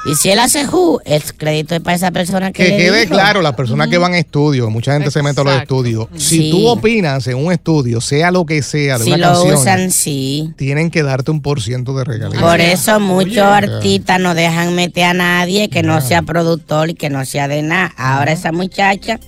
Y 0.05 0.13
si 0.15 0.29
él 0.29 0.37
hace 0.39 0.65
who, 0.67 0.99
el 1.03 1.23
crédito 1.35 1.73
es 1.73 1.81
para 1.81 1.95
esa 1.95 2.11
persona 2.11 2.51
que 2.51 2.63
Que 2.63 2.69
le 2.69 2.77
quede 2.77 3.01
dijo. 3.01 3.13
claro, 3.15 3.41
las 3.41 3.55
personas 3.55 3.87
que 3.87 3.97
van 3.97 4.13
a 4.13 4.19
estudios, 4.19 4.69
mucha 4.69 4.93
gente 4.93 5.09
se 5.09 5.23
mete 5.23 5.41
a 5.41 5.43
los 5.43 5.55
estudios. 5.61 6.07
Si 6.15 6.37
Sí. 6.37 6.51
tú 6.51 6.67
opinas 6.67 7.25
en 7.27 7.37
un 7.37 7.51
estudio, 7.51 7.99
sea 8.01 8.29
lo 8.29 8.45
que 8.45 8.61
sea, 8.61 8.99
de 8.99 9.03
Si 9.05 9.11
una 9.11 9.17
lo 9.31 9.33
canción, 9.33 9.55
usan, 9.57 9.91
sí. 9.91 10.51
tienen 10.57 10.91
que 10.91 11.01
darte 11.01 11.31
un 11.31 11.41
por 11.41 11.59
ciento 11.61 11.97
de 11.97 12.03
regalías. 12.03 12.41
Por 12.41 12.61
eso 12.61 12.99
muchos 12.99 13.37
artistas 13.39 14.19
no 14.19 14.35
dejan 14.35 14.75
meter 14.75 15.05
a 15.05 15.13
nadie 15.13 15.69
que 15.69 15.81
no 15.81 15.99
sea 16.01 16.21
productor 16.21 16.91
y 16.91 16.93
que 16.93 17.09
no 17.09 17.25
sea 17.25 17.47
de 17.47 17.63
nada. 17.63 17.91
Ahora 17.97 18.31
esa 18.31 18.51
muchacha 18.51 19.19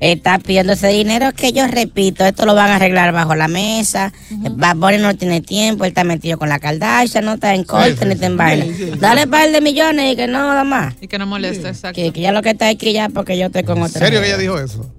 está 0.00 0.38
pidiendo 0.38 0.74
ese 0.74 0.88
dinero 0.88 1.32
que 1.32 1.52
yo 1.52 1.66
repito, 1.66 2.24
esto 2.24 2.44
lo 2.46 2.54
van 2.54 2.70
a 2.70 2.76
arreglar 2.76 3.12
bajo 3.12 3.34
la 3.34 3.48
mesa. 3.48 4.12
Bad 4.30 4.76
Bunny 4.76 4.98
no 4.98 5.14
tiene 5.16 5.40
tiempo, 5.40 5.84
él 5.84 5.88
está 5.88 6.04
metido 6.04 6.38
con 6.38 6.48
la 6.48 6.58
Kardashian, 6.58 7.24
no 7.24 7.34
está 7.34 7.54
en 7.54 7.64
corte, 7.64 8.04
ni 8.04 8.14
está 8.14 8.26
en 8.26 8.36
vaina. 8.36 8.66
Dale 8.98 9.24
un 9.24 9.30
par 9.30 9.50
de 9.50 9.60
millones 9.60 10.12
y 10.12 10.16
que 10.16 10.26
no 10.26 10.54
da 10.54 10.64
más. 10.64 10.94
Y 11.00 11.08
que 11.08 11.18
no 11.18 11.26
molesta, 11.26 11.68
exacto. 11.68 11.94
Que, 12.00 12.12
que 12.12 12.20
ya 12.20 12.32
lo 12.32 12.42
que 12.42 12.50
está 12.50 12.68
aquí 12.68 12.92
ya 12.92 13.08
porque 13.08 13.38
yo 13.38 13.46
estoy 13.46 13.64
con 13.64 13.78
¿En 13.78 13.84
otra. 13.84 14.00
serio 14.00 14.20
que 14.20 14.26
ella 14.26 14.38
dijo 14.38 14.58
eso? 14.58 14.90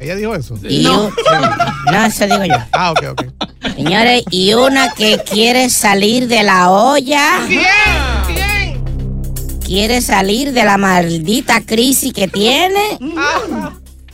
¿Ella 0.00 0.16
dijo 0.16 0.34
eso? 0.34 0.58
Y 0.68 0.86
un- 0.86 1.10
no, 1.92 2.04
eso 2.06 2.24
digo 2.24 2.44
yo. 2.44 2.56
Ah, 2.72 2.90
ok, 2.90 3.04
ok. 3.12 3.24
Señores, 3.76 4.24
y 4.30 4.54
una 4.54 4.88
que 4.92 5.18
quiere 5.30 5.70
salir 5.70 6.26
de 6.26 6.42
la 6.42 6.70
olla. 6.70 7.38
Quiere 9.64 10.00
salir 10.00 10.52
de 10.52 10.64
la 10.64 10.76
maldita 10.78 11.60
crisis 11.64 12.12
que 12.12 12.28
tiene. 12.28 12.98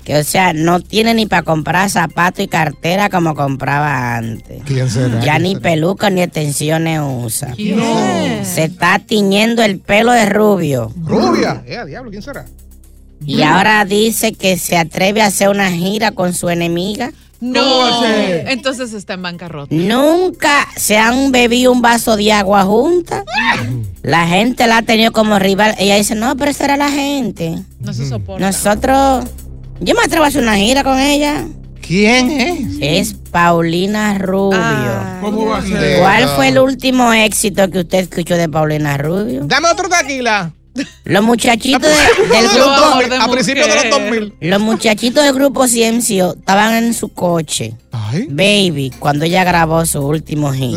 Que 0.08 0.16
o 0.16 0.24
sea, 0.24 0.54
no 0.54 0.80
tiene 0.80 1.12
ni 1.12 1.26
para 1.26 1.42
comprar 1.42 1.90
zapatos 1.90 2.42
y 2.42 2.48
cartera 2.48 3.10
como 3.10 3.34
compraba 3.34 4.16
antes. 4.16 4.62
¿Quién 4.64 4.88
será? 4.88 5.20
Ya 5.20 5.32
¿Quién 5.32 5.42
ni 5.42 5.48
será? 5.50 5.60
peluca 5.60 6.08
ni 6.08 6.22
extensiones 6.22 7.02
usa. 7.04 7.52
¿Quién? 7.54 8.42
Se 8.42 8.64
está 8.64 9.00
tiñendo 9.00 9.62
el 9.62 9.80
pelo 9.80 10.12
de 10.12 10.24
rubio. 10.24 10.90
Rubia. 11.04 11.62
Eh, 11.66 11.78
diablo, 11.86 12.10
¿quién 12.10 12.22
será? 12.22 12.46
Y 13.22 13.42
ahora 13.42 13.84
dice 13.84 14.32
que 14.32 14.56
se 14.56 14.78
atreve 14.78 15.20
a 15.20 15.26
hacer 15.26 15.50
una 15.50 15.70
gira 15.70 16.12
con 16.12 16.32
su 16.32 16.48
enemiga. 16.48 17.12
No. 17.42 18.02
Entonces 18.46 18.94
está 18.94 19.12
en 19.12 19.20
bancarrota. 19.20 19.74
Nunca 19.74 20.66
se 20.74 20.96
han 20.96 21.32
bebido 21.32 21.70
un 21.70 21.82
vaso 21.82 22.16
de 22.16 22.32
agua 22.32 22.62
juntas. 22.64 23.24
La 24.00 24.26
gente 24.26 24.66
la 24.68 24.78
ha 24.78 24.82
tenido 24.82 25.12
como 25.12 25.38
rival. 25.38 25.74
Ella 25.78 25.96
dice, 25.96 26.14
no, 26.14 26.34
pero 26.38 26.50
esa 26.50 26.64
era 26.64 26.78
la 26.78 26.90
gente. 26.90 27.58
No 27.80 27.92
se 27.92 28.08
soporta. 28.08 28.42
Nosotros, 28.42 29.26
yo 29.80 29.94
me 29.94 30.02
atrevo 30.02 30.25
a 30.25 30.28
hacer 30.28 30.42
una 30.42 30.56
gira 30.56 30.82
con 30.85 30.99
ella. 30.99 31.47
¿Quién 31.80 32.30
es? 32.30 32.58
Es 32.80 33.14
Paulina 33.30 34.18
Rubio. 34.18 34.61
¿Cómo 35.23 35.47
va 35.47 35.58
a 35.58 35.62
ser? 35.62 36.00
¿Cuál 36.00 36.28
fue 36.37 36.49
el 36.49 36.58
último 36.58 37.12
éxito 37.14 37.70
que 37.70 37.78
usted 37.80 37.99
escuchó 38.00 38.37
de 38.37 38.49
Paulina 38.49 38.99
Rubio? 38.99 39.42
Dame 39.44 39.68
otro 39.68 39.88
tequila. 39.88 40.52
Los 41.04 41.25
muchachitos 41.25 41.80
de- 41.82 42.28
del 42.37 42.49
grupo, 42.50 42.70
2000, 42.70 43.12
a 43.20 43.28
principios 43.28 43.66
de 43.66 43.75
los 43.75 43.90
2000. 43.90 44.35
los 44.40 44.61
muchachitos 44.61 45.25
del 45.25 45.35
grupo 45.35 45.64
CMCO 45.66 46.35
estaban 46.38 46.75
en 46.75 46.94
su 46.94 47.08
coche. 47.08 47.75
Ay. 47.90 48.26
Baby, 48.30 48.92
cuando 48.99 49.25
ella 49.25 49.42
grabó 49.44 49.85
su 49.87 50.00
último 50.06 50.52
hit. 50.52 50.76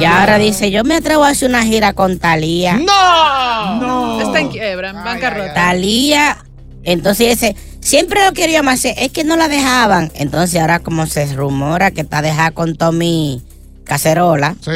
Y 0.00 0.04
ahora 0.04 0.38
dice, 0.38 0.70
yo 0.72 0.82
me 0.82 0.96
atrevo 0.96 1.24
a 1.24 1.28
hacer 1.28 1.50
una 1.50 1.62
gira 1.62 1.92
con 1.92 2.18
Talía. 2.18 2.78
¡No! 2.78 4.20
Está 4.22 4.40
en 4.40 4.48
quiebra, 4.48 4.90
en 4.90 4.96
bancarrota. 5.04 5.54
Talía, 5.54 6.38
entonces 6.82 7.28
dice, 7.40 7.54
siempre 7.80 8.24
lo 8.24 8.32
queríamos 8.32 8.74
hacer, 8.74 8.94
es 8.98 9.10
que 9.12 9.24
no 9.24 9.36
la 9.36 9.48
dejaban. 9.48 10.10
Entonces 10.14 10.60
ahora 10.60 10.78
como 10.80 11.06
se 11.06 11.26
rumora 11.34 11.90
que 11.90 12.02
está 12.02 12.22
dejada 12.22 12.50
con 12.52 12.76
Tommy 12.76 13.42
Cacerola, 13.84 14.54
Sí. 14.60 14.70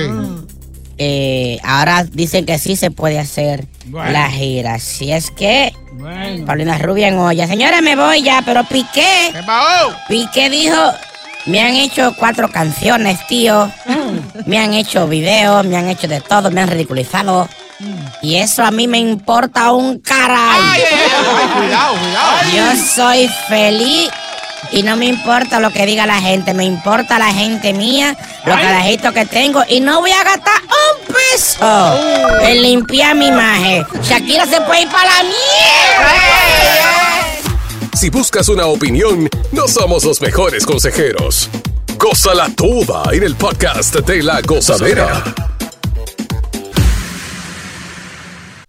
eh, 0.99 1.59
ahora 1.65 2.05
dicen 2.05 2.47
que 2.47 2.59
sí 2.59 2.77
se 2.77 2.91
puede 2.91 3.19
hacer 3.19 3.67
Bueno. 3.87 4.11
la 4.13 4.31
gira. 4.31 4.79
Si 4.79 5.13
es 5.13 5.31
que 5.31 5.73
Bueno. 5.93 6.47
Paulina 6.47 6.79
Rubia 6.79 7.09
en 7.09 7.19
olla. 7.19 7.47
Señora, 7.47 7.81
me 7.81 7.95
voy 7.97 8.23
ya, 8.23 8.43
pero 8.45 8.65
Piqué. 8.65 9.33
Piqué 10.09 10.51
dijo, 10.51 10.77
me 11.47 11.61
han 11.61 11.75
hecho 11.75 12.15
cuatro 12.19 12.51
canciones, 12.51 13.19
tío. 13.29 13.71
Me 14.47 14.59
han 14.59 14.75
hecho 14.75 15.07
videos, 15.07 15.65
me 15.67 15.77
han 15.77 15.89
hecho 15.89 16.09
de 16.09 16.21
todo, 16.21 16.51
me 16.51 16.61
han 16.63 16.69
ridiculizado. 16.69 17.49
Y 18.23 18.37
eso 18.37 18.65
a 18.65 18.71
mí 18.71 18.87
me 18.89 18.99
importa 18.99 19.73
un 19.73 19.99
caray. 19.99 20.61
Ay, 20.61 20.83
cuidado, 21.59 21.95
cuidado. 21.99 22.37
Yo 22.55 22.65
soy 22.95 23.29
feliz 23.49 24.11
y 24.73 24.83
no 24.83 24.97
me 24.97 25.07
importa 25.07 25.61
lo 25.61 25.71
que 25.71 25.87
diga 25.87 26.07
la 26.07 26.21
gente, 26.21 26.55
me 26.55 26.65
importa 26.65 27.19
la 27.19 27.33
gente 27.33 27.73
mía, 27.73 28.17
los 28.45 28.57
carajitos 28.57 29.13
que 29.13 29.27
tengo 29.27 29.63
y 29.69 29.81
no 29.81 30.01
voy 30.01 30.11
a 30.13 30.25
gastar 30.25 30.61
un 30.63 31.15
peso 31.15 31.99
en 32.43 32.63
limpiar 32.63 33.15
mi 33.15 33.29
imagen. 33.29 33.87
Shakira 34.03 34.47
se 34.47 34.61
puede 34.63 34.83
ir 34.83 34.89
para 34.89 35.05
la 35.05 35.23
mierda. 35.23 36.13
Si 37.95 38.11
buscas 38.11 38.49
una 38.49 38.67
opinión, 38.67 39.29
no 39.53 39.69
somos 39.69 40.05
los 40.05 40.21
mejores 40.21 40.67
consejeros. 40.67 41.49
Gózala 41.97 42.49
toda 42.57 43.05
en 43.13 43.23
el 43.23 43.37
podcast 43.37 43.95
de 43.95 44.23
la 44.23 44.41
gozadera. 44.43 45.23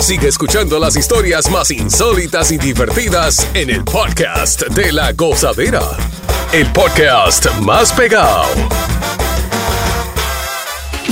Sigue 0.00 0.28
escuchando 0.28 0.78
las 0.78 0.96
historias 0.96 1.50
más 1.50 1.70
insólitas 1.70 2.50
y 2.50 2.56
divertidas 2.56 3.46
en 3.52 3.68
el 3.68 3.84
podcast 3.84 4.62
de 4.68 4.92
La 4.92 5.12
Gozadera. 5.12 5.82
El 6.54 6.66
podcast 6.72 7.46
más 7.60 7.92
pegado. 7.92 8.46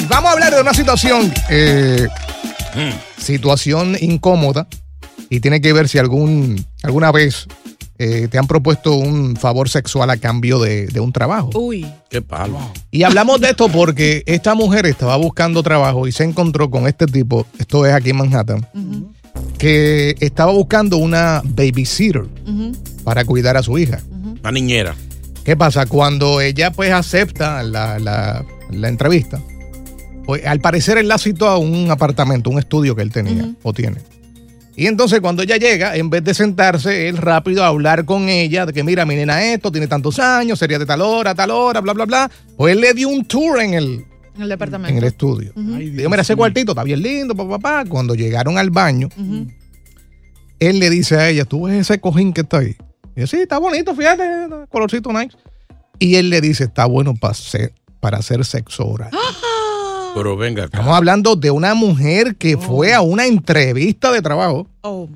Vamos 0.09 0.31
a 0.31 0.33
hablar 0.33 0.55
de 0.55 0.63
una 0.63 0.73
situación, 0.73 1.33
eh, 1.51 2.09
situación 3.19 3.95
incómoda 4.01 4.67
y 5.29 5.41
tiene 5.41 5.61
que 5.61 5.75
ver 5.75 5.87
si 5.87 5.99
algún, 5.99 6.65
alguna 6.83 7.13
vez 7.13 7.47
eh, 7.99 8.29
te 8.31 8.39
han 8.39 8.47
propuesto 8.47 8.95
un 8.95 9.37
favor 9.37 9.69
sexual 9.69 10.09
a 10.11 10.17
cambio 10.17 10.59
de, 10.61 10.87
de 10.87 11.01
un 11.01 11.13
trabajo. 11.13 11.51
Uy. 11.55 11.87
Qué 12.09 12.23
palo. 12.23 12.59
Y 12.91 13.03
hablamos 13.03 13.41
de 13.41 13.51
esto 13.51 13.69
porque 13.69 14.23
esta 14.27 14.55
mujer 14.55 14.87
estaba 14.87 15.17
buscando 15.17 15.63
trabajo 15.63 16.07
y 16.07 16.13
se 16.13 16.25
encontró 16.25 16.71
con 16.71 16.87
este 16.87 17.07
tipo, 17.07 17.47
esto 17.59 17.85
es 17.87 17.93
aquí 17.93 18.11
en 18.11 18.17
Manhattan, 18.17 18.67
que 19.59 20.15
estaba 20.21 20.53
buscando 20.53 20.97
una 20.97 21.43
babysitter 21.45 22.25
para 23.05 23.25
cuidar 23.25 23.57
a 23.57 23.63
su 23.63 23.79
hija. 23.79 24.01
La 24.43 24.53
niñera. 24.53 24.95
¿Qué 25.45 25.57
pasa? 25.57 25.87
Cuando 25.87 26.41
ella 26.41 26.71
pues 26.71 26.93
acepta 26.93 27.63
la, 27.63 27.99
la- 27.99 28.45
la 28.71 28.89
entrevista, 28.89 29.41
pues 30.27 30.45
al 30.47 30.61
parecer 30.61 30.99
él 30.99 31.09
la 31.09 31.17
citó 31.19 31.49
a 31.49 31.57
un 31.57 31.91
apartamento, 31.91 32.51
un 32.51 32.59
estudio 32.59 32.95
que 32.95 33.01
él 33.03 33.11
tenía 33.11 33.51
o 33.63 33.73
tiene. 33.73 33.97
Y 34.79 34.87
entonces 34.87 35.21
cuando 35.21 35.43
ella 35.43 35.57
llega, 35.57 35.97
en 35.97 36.09
vez 36.09 36.23
de 36.23 36.33
sentarse, 36.35 37.09
él 37.09 37.17
rápido 37.17 37.65
a 37.65 37.67
hablar 37.67 38.05
con 38.05 38.29
ella, 38.29 38.65
de 38.65 38.73
que 38.73 38.85
mira, 38.85 39.05
mi 39.05 39.17
nena 39.17 39.43
esto, 39.53 39.73
tiene 39.73 39.89
tantos 39.89 40.21
años, 40.21 40.57
sería 40.57 40.79
de 40.79 40.87
tal 40.87 41.01
hora, 41.01 41.35
tal 41.35 41.51
hora, 41.51 41.81
bla, 41.81 41.95
bla, 41.95 42.05
bla. 42.05 42.31
Pues 42.57 42.75
él 42.77 42.81
le 42.81 42.95
dio 42.95 43.09
un 43.09 43.25
tour 43.25 43.61
en 43.61 43.75
el, 43.75 44.05
En 44.37 44.43
el 44.43 44.49
departamento. 44.49 44.93
en 44.93 44.99
el 44.99 45.03
estudio. 45.05 45.53
Digo, 45.57 46.09
mira, 46.09 46.23
ese 46.23 46.37
cuartito 46.37 46.71
está 46.71 46.85
bien 46.85 47.03
lindo, 47.03 47.35
papá, 47.35 47.59
papá. 47.59 47.91
Cuando 47.91 48.15
llegaron 48.15 48.57
al 48.57 48.71
baño, 48.71 49.09
él 50.61 50.79
le 50.79 50.91
dice 50.91 51.17
a 51.17 51.29
ella, 51.29 51.45
¿tú 51.45 51.65
ves 51.65 51.81
ese 51.81 51.99
cojín 51.99 52.33
que 52.33 52.43
está 52.43 52.59
ahí? 52.59 52.77
Y 53.17 53.23
dice, 53.23 53.37
sí, 53.37 53.43
está 53.43 53.59
bonito, 53.59 53.97
fíjate, 53.97 54.23
colorcito 54.71 55.13
nice. 55.13 55.37
Y 55.99 56.15
él 56.15 56.31
le 56.31 56.41
dice, 56.41 56.63
está 56.63 56.85
bueno 56.87 57.17
para 57.17 57.33
hacer, 57.33 57.73
para 57.99 58.19
hacer 58.19 58.45
sexo 58.45 58.87
oral. 58.87 59.11
Pero 60.15 60.37
venga 60.37 60.65
acá. 60.65 60.79
Estamos 60.79 60.97
hablando 60.97 61.37
de 61.37 61.51
una 61.51 61.75
mujer 61.75 62.37
que 62.37 62.57
fue 62.57 62.95
a 62.95 63.01
una 63.01 63.27
entrevista 63.27 64.11
de 64.11 64.23
trabajo. 64.23 64.67
Oh, 64.83 65.09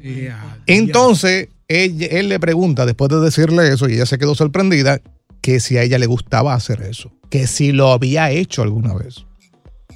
Entonces, 0.66 1.48
él 1.68 2.28
le 2.28 2.38
pregunta, 2.38 2.86
después 2.86 3.10
de 3.10 3.20
decirle 3.20 3.72
eso, 3.72 3.88
y 3.88 3.94
ella 3.94 4.06
se 4.06 4.18
quedó 4.18 4.34
sorprendida, 4.34 5.00
que 5.42 5.60
si 5.60 5.76
a 5.76 5.82
ella 5.82 5.98
le 5.98 6.06
gustaba 6.06 6.54
hacer 6.54 6.82
eso. 6.82 7.10
Que 7.28 7.46
si 7.46 7.72
lo 7.72 7.92
había 7.92 8.30
hecho 8.30 8.62
alguna 8.62 8.94
vez. 8.94 9.24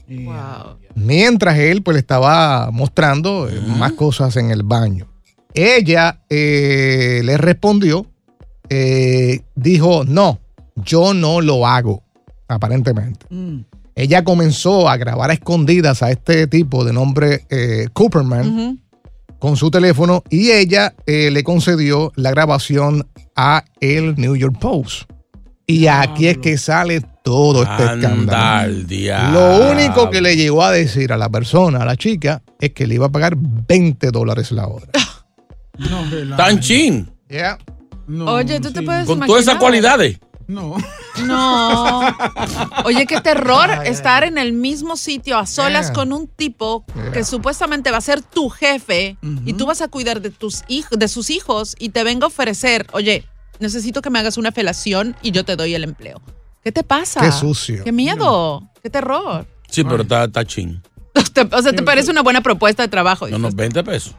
wow. 0.08 0.76
Mientras 0.94 1.58
él 1.58 1.82
pues 1.82 1.94
le 1.94 2.00
estaba 2.00 2.70
mostrando 2.70 3.48
eh, 3.48 3.60
más 3.60 3.92
cosas 3.92 4.36
en 4.36 4.50
el 4.50 4.62
baño. 4.62 5.06
Ella 5.54 6.20
eh, 6.28 7.20
le 7.24 7.38
respondió, 7.38 8.06
eh, 8.68 9.40
dijo, 9.54 10.04
no, 10.04 10.40
yo 10.74 11.14
no 11.14 11.40
lo 11.40 11.66
hago, 11.66 12.02
aparentemente. 12.48 13.26
Ella 13.96 14.24
comenzó 14.24 14.90
a 14.90 14.98
grabar 14.98 15.30
a 15.30 15.32
escondidas 15.32 16.02
a 16.02 16.10
este 16.10 16.46
tipo 16.46 16.84
de 16.84 16.92
nombre 16.92 17.46
eh, 17.48 17.88
Cooperman 17.94 18.78
con 19.38 19.56
su 19.56 19.70
teléfono 19.70 20.22
y 20.28 20.50
ella 20.50 20.94
eh, 21.06 21.30
le 21.30 21.42
concedió 21.42 22.12
la 22.14 22.30
grabación 22.30 23.08
a 23.34 23.64
el 23.80 24.14
New 24.16 24.36
York 24.36 24.58
Post. 24.60 25.10
Y 25.66 25.86
aquí 25.86 26.28
es 26.28 26.36
que 26.38 26.58
sale 26.58 27.00
todo 27.24 27.62
este 27.62 27.84
escándalo. 27.84 28.70
Lo 29.32 29.70
único 29.72 30.10
que 30.10 30.20
le 30.20 30.36
llegó 30.36 30.62
a 30.62 30.72
decir 30.72 31.10
a 31.10 31.16
la 31.16 31.30
persona, 31.30 31.78
a 31.78 31.86
la 31.86 31.96
chica, 31.96 32.42
es 32.60 32.72
que 32.72 32.86
le 32.86 32.96
iba 32.96 33.06
a 33.06 33.10
pagar 33.10 33.34
20 33.36 34.10
dólares 34.10 34.52
la 34.52 34.68
hora. 34.68 34.86
Tan 36.36 36.60
chin. 36.60 37.10
Yeah. 37.28 37.58
Oye, 38.26 38.60
tú 38.60 38.70
te 38.70 38.82
puedes 38.82 39.06
Con 39.06 39.20
todas 39.20 39.42
esas 39.42 39.56
cualidades. 39.56 40.18
No. 40.48 40.76
No. 41.24 42.02
Oye, 42.84 43.06
qué 43.06 43.20
terror 43.20 43.68
estar 43.84 44.24
en 44.24 44.38
el 44.38 44.52
mismo 44.52 44.96
sitio 44.96 45.38
a 45.38 45.46
solas 45.46 45.86
Yeah. 45.86 45.94
con 45.94 46.12
un 46.12 46.28
tipo 46.28 46.84
Yeah. 46.94 47.12
que 47.12 47.24
supuestamente 47.24 47.90
va 47.90 47.98
a 47.98 48.00
ser 48.02 48.22
tu 48.22 48.48
jefe 48.48 49.16
y 49.44 49.52
tú 49.54 49.66
vas 49.66 49.80
a 49.82 49.88
cuidar 49.88 50.20
de 50.20 50.30
tus 50.30 50.62
hijos, 50.68 50.98
de 50.98 51.08
sus 51.08 51.30
hijos 51.30 51.74
y 51.78 51.88
te 51.90 52.04
venga 52.04 52.24
a 52.24 52.28
ofrecer, 52.28 52.86
oye, 52.92 53.24
necesito 53.58 54.02
que 54.02 54.10
me 54.10 54.18
hagas 54.18 54.36
una 54.38 54.52
felación 54.52 55.16
y 55.22 55.30
yo 55.32 55.44
te 55.44 55.56
doy 55.56 55.74
el 55.74 55.84
empleo. 55.84 56.20
¿Qué 56.62 56.72
te 56.72 56.82
pasa? 56.82 57.20
Qué 57.20 57.32
sucio. 57.32 57.84
Qué 57.84 57.92
miedo. 57.92 58.62
Qué 58.82 58.90
terror. 58.90 59.46
Sí, 59.68 59.84
pero 59.84 60.02
está, 60.02 60.24
está 60.24 60.44
chin. 60.44 60.82
Te- 61.32 61.48
o 61.50 61.62
sea, 61.62 61.72
¿te 61.72 61.82
parece 61.82 62.10
una 62.10 62.22
buena 62.22 62.40
propuesta 62.42 62.82
de 62.82 62.88
trabajo? 62.88 63.26
No, 63.28 63.38
no, 63.38 63.50
20 63.50 63.82
pesos. 63.84 64.14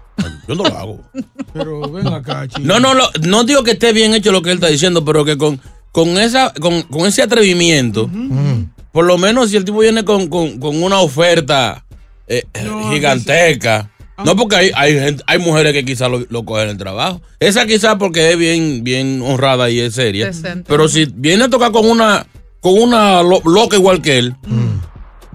Yo 0.48 0.56
no 0.56 0.63
lo 0.63 0.78
hago. 0.78 1.00
Pero 1.54 1.82
ven 1.92 2.08
acá, 2.08 2.48
chico. 2.48 2.62
No, 2.63 2.80
no, 2.80 2.94
lo- 2.96 3.10
no 3.22 3.44
digo 3.44 3.63
que 3.63 3.72
esté 3.72 3.94
bien 3.94 4.13
hecho 4.16 4.32
lo 4.32 4.42
que 4.42 4.50
él 4.52 4.56
está 4.58 4.68
diciendo, 4.68 5.04
pero 5.06 5.24
que 5.26 5.38
con, 5.38 5.60
con, 5.98 6.16
esa, 6.20 6.54
con, 6.60 6.84
con 6.84 7.08
ese 7.08 7.24
atrevimiento, 7.24 8.08
por 8.92 9.06
lo 9.06 9.18
menos 9.18 9.50
si 9.50 9.58
el 9.58 9.66
tipo 9.66 9.80
viene 9.80 10.06
con, 10.06 10.28
con- 10.28 10.60
con 10.60 10.84
una 10.84 11.00
oferta 11.00 11.84
eh, 12.28 12.44
gigantesca. 12.92 13.90
No, 14.24 14.36
porque 14.36 14.56
hay, 14.58 14.72
hay, 14.76 14.94
gente- 14.94 15.24
hay 15.26 15.40
mujeres 15.40 15.74
que 15.74 15.84
quizás 15.84 16.12
lo, 16.12 16.24
lo 16.30 16.46
cogen 16.46 16.66
en 16.66 16.70
el 16.70 16.78
trabajo. 16.78 17.20
Esa 17.40 17.66
quizás 17.66 17.96
porque 17.96 18.30
es 18.32 18.38
bien, 18.38 18.84
bien 18.84 19.24
honrada 19.24 19.72
y 19.72 19.80
es 19.80 19.96
seria. 19.96 20.28
Decente. 20.28 20.66
Pero 20.68 20.88
si 20.88 21.06
viene 21.16 21.46
a 21.46 21.50
tocar 21.50 21.72
con 21.72 21.90
una, 21.90 22.28
con 22.60 22.80
una 22.80 23.24
lo- 23.24 23.42
loca 23.46 23.76
igual 23.76 24.00
que 24.04 24.20
él, 24.20 24.36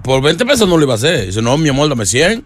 por 0.01 0.21
20 0.21 0.45
pesos 0.45 0.67
no 0.69 0.77
lo 0.77 0.83
iba 0.83 0.93
a 0.93 0.95
hacer. 0.95 1.25
Dice, 1.25 1.41
no, 1.41 1.57
mi 1.57 1.67
amor, 1.67 1.89
dame 1.89 2.05
100. 2.05 2.45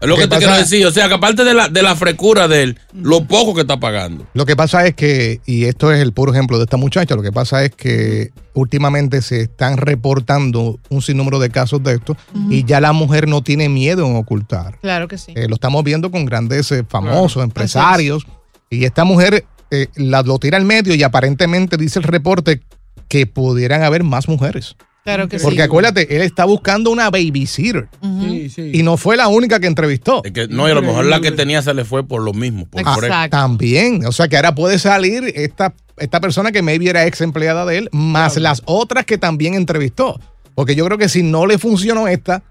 Es 0.00 0.08
lo 0.08 0.14
¿Qué 0.14 0.22
que 0.22 0.28
te 0.28 0.36
pasa? 0.36 0.46
quiero 0.46 0.56
decir. 0.58 0.86
O 0.86 0.90
sea, 0.90 1.08
que 1.08 1.14
aparte 1.14 1.44
de 1.44 1.54
la, 1.54 1.68
de 1.68 1.82
la 1.82 1.96
frecura 1.96 2.46
de 2.46 2.62
él, 2.62 2.78
lo 2.94 3.24
poco 3.24 3.54
que 3.54 3.62
está 3.62 3.80
pagando. 3.80 4.26
Lo 4.34 4.46
que 4.46 4.54
pasa 4.54 4.86
es 4.86 4.94
que, 4.94 5.40
y 5.44 5.64
esto 5.64 5.92
es 5.92 6.00
el 6.00 6.12
puro 6.12 6.32
ejemplo 6.32 6.58
de 6.58 6.64
esta 6.64 6.76
muchacha, 6.76 7.16
lo 7.16 7.22
que 7.22 7.32
pasa 7.32 7.64
es 7.64 7.74
que 7.74 8.30
últimamente 8.54 9.22
se 9.22 9.42
están 9.42 9.76
reportando 9.76 10.78
un 10.88 11.02
sinnúmero 11.02 11.38
de 11.38 11.50
casos 11.50 11.82
de 11.82 11.94
esto 11.94 12.16
y 12.50 12.64
ya 12.64 12.80
la 12.80 12.92
mujer 12.92 13.28
no 13.28 13.42
tiene 13.42 13.68
miedo 13.68 14.06
en 14.06 14.16
ocultar. 14.16 14.78
Claro 14.80 15.08
que 15.08 15.18
sí. 15.18 15.32
Eh, 15.34 15.48
lo 15.48 15.54
estamos 15.54 15.82
viendo 15.84 16.10
con 16.10 16.24
grandes 16.24 16.70
eh, 16.72 16.84
famosos, 16.88 17.42
empresarios. 17.42 18.26
Y 18.70 18.84
esta 18.84 19.04
mujer 19.04 19.44
eh, 19.70 19.88
la, 19.96 20.22
lo 20.22 20.38
tira 20.38 20.56
al 20.58 20.64
medio 20.64 20.94
y 20.94 21.02
aparentemente 21.02 21.76
dice 21.76 21.98
el 21.98 22.04
reporte 22.04 22.62
que 23.08 23.26
pudieran 23.26 23.82
haber 23.82 24.04
más 24.04 24.28
mujeres. 24.28 24.76
Claro 25.04 25.28
que 25.28 25.38
Porque 25.38 25.56
sí. 25.56 25.62
acuérdate, 25.62 26.16
él 26.16 26.22
está 26.22 26.44
buscando 26.44 26.90
una 26.90 27.08
babysitter. 27.10 27.88
Sí, 28.20 28.50
sí. 28.50 28.70
Y 28.74 28.82
no 28.82 28.96
fue 28.96 29.16
la 29.16 29.28
única 29.28 29.58
que 29.58 29.66
entrevistó. 29.66 30.22
Es 30.24 30.32
que, 30.32 30.48
no, 30.48 30.68
y 30.68 30.70
a 30.70 30.74
lo 30.74 30.82
mejor 30.82 31.06
la 31.06 31.20
que 31.20 31.32
tenía 31.32 31.62
se 31.62 31.72
le 31.72 31.84
fue 31.84 32.06
por 32.06 32.20
lo 32.22 32.34
mismo. 32.34 32.66
Por, 32.68 32.82
por 32.84 33.08
también. 33.30 34.04
O 34.04 34.12
sea 34.12 34.28
que 34.28 34.36
ahora 34.36 34.54
puede 34.54 34.78
salir 34.78 35.32
esta, 35.34 35.72
esta 35.96 36.20
persona 36.20 36.52
que 36.52 36.60
maybe 36.60 36.90
era 36.90 37.06
ex 37.06 37.22
empleada 37.22 37.64
de 37.64 37.78
él, 37.78 37.88
más 37.92 38.36
las 38.36 38.62
otras 38.66 39.06
que 39.06 39.16
también 39.16 39.54
entrevistó. 39.54 40.20
Porque 40.54 40.74
yo 40.74 40.84
creo 40.84 40.98
que 40.98 41.08
si 41.08 41.22
no 41.22 41.46
le 41.46 41.56
funcionó 41.56 42.06
esta, 42.08 42.42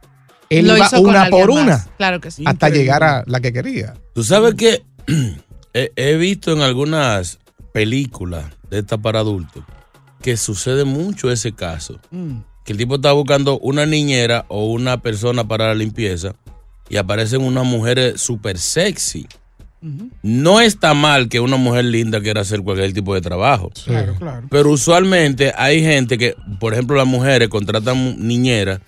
él 0.50 0.68
Lo 0.68 0.78
iba 0.78 0.90
una 1.00 1.30
por 1.30 1.54
más. 1.54 1.62
una. 1.64 1.88
Claro 1.98 2.22
que 2.22 2.32
sí. 2.32 2.44
Hasta 2.46 2.70
llegar 2.70 3.04
a 3.04 3.24
la 3.28 3.40
que 3.40 3.54
quería. 3.54 3.94
Tú 4.16 4.24
sabes 4.24 4.56
que 4.56 4.82
he, 5.74 5.92
he 5.96 6.16
visto 6.16 6.54
en 6.54 6.62
algunas 6.62 7.38
películas 7.74 8.46
de 8.72 8.80
esta 8.80 8.98
para 8.98 9.20
adultos 9.20 9.64
que 10.22 10.38
sucede 10.38 10.84
mucho 10.84 11.32
ese 11.32 11.54
caso. 11.54 12.00
Que 12.64 12.74
el 12.74 12.78
tipo 12.78 12.96
está 12.96 13.12
buscando 13.14 13.60
una 13.60 13.86
niñera 13.86 14.46
o 14.50 14.72
una 14.72 15.02
persona 15.02 15.48
para 15.48 15.68
la 15.68 15.76
limpieza 15.76 16.36
y 16.90 16.98
aparecen 16.98 17.42
unas 17.42 17.66
mujeres 17.66 18.22
súper 18.22 18.58
sexy. 18.58 19.28
No 20.22 20.60
está 20.60 20.94
mal 20.94 21.30
que 21.30 21.40
una 21.40 21.56
mujer 21.56 21.86
linda 21.86 22.20
quiera 22.20 22.42
hacer 22.42 22.62
cualquier 22.62 22.94
tipo 22.94 23.14
de 23.14 23.22
trabajo. 23.22 23.72
Claro, 23.86 24.16
claro. 24.16 24.48
Pero 24.50 24.72
usualmente 24.72 25.54
hay 25.56 25.82
gente 25.82 26.18
que, 26.18 26.36
por 26.60 26.74
ejemplo, 26.74 26.98
las 26.98 27.08
mujeres 27.08 27.48
contratan 27.48 28.28
niñeras, 28.28 28.82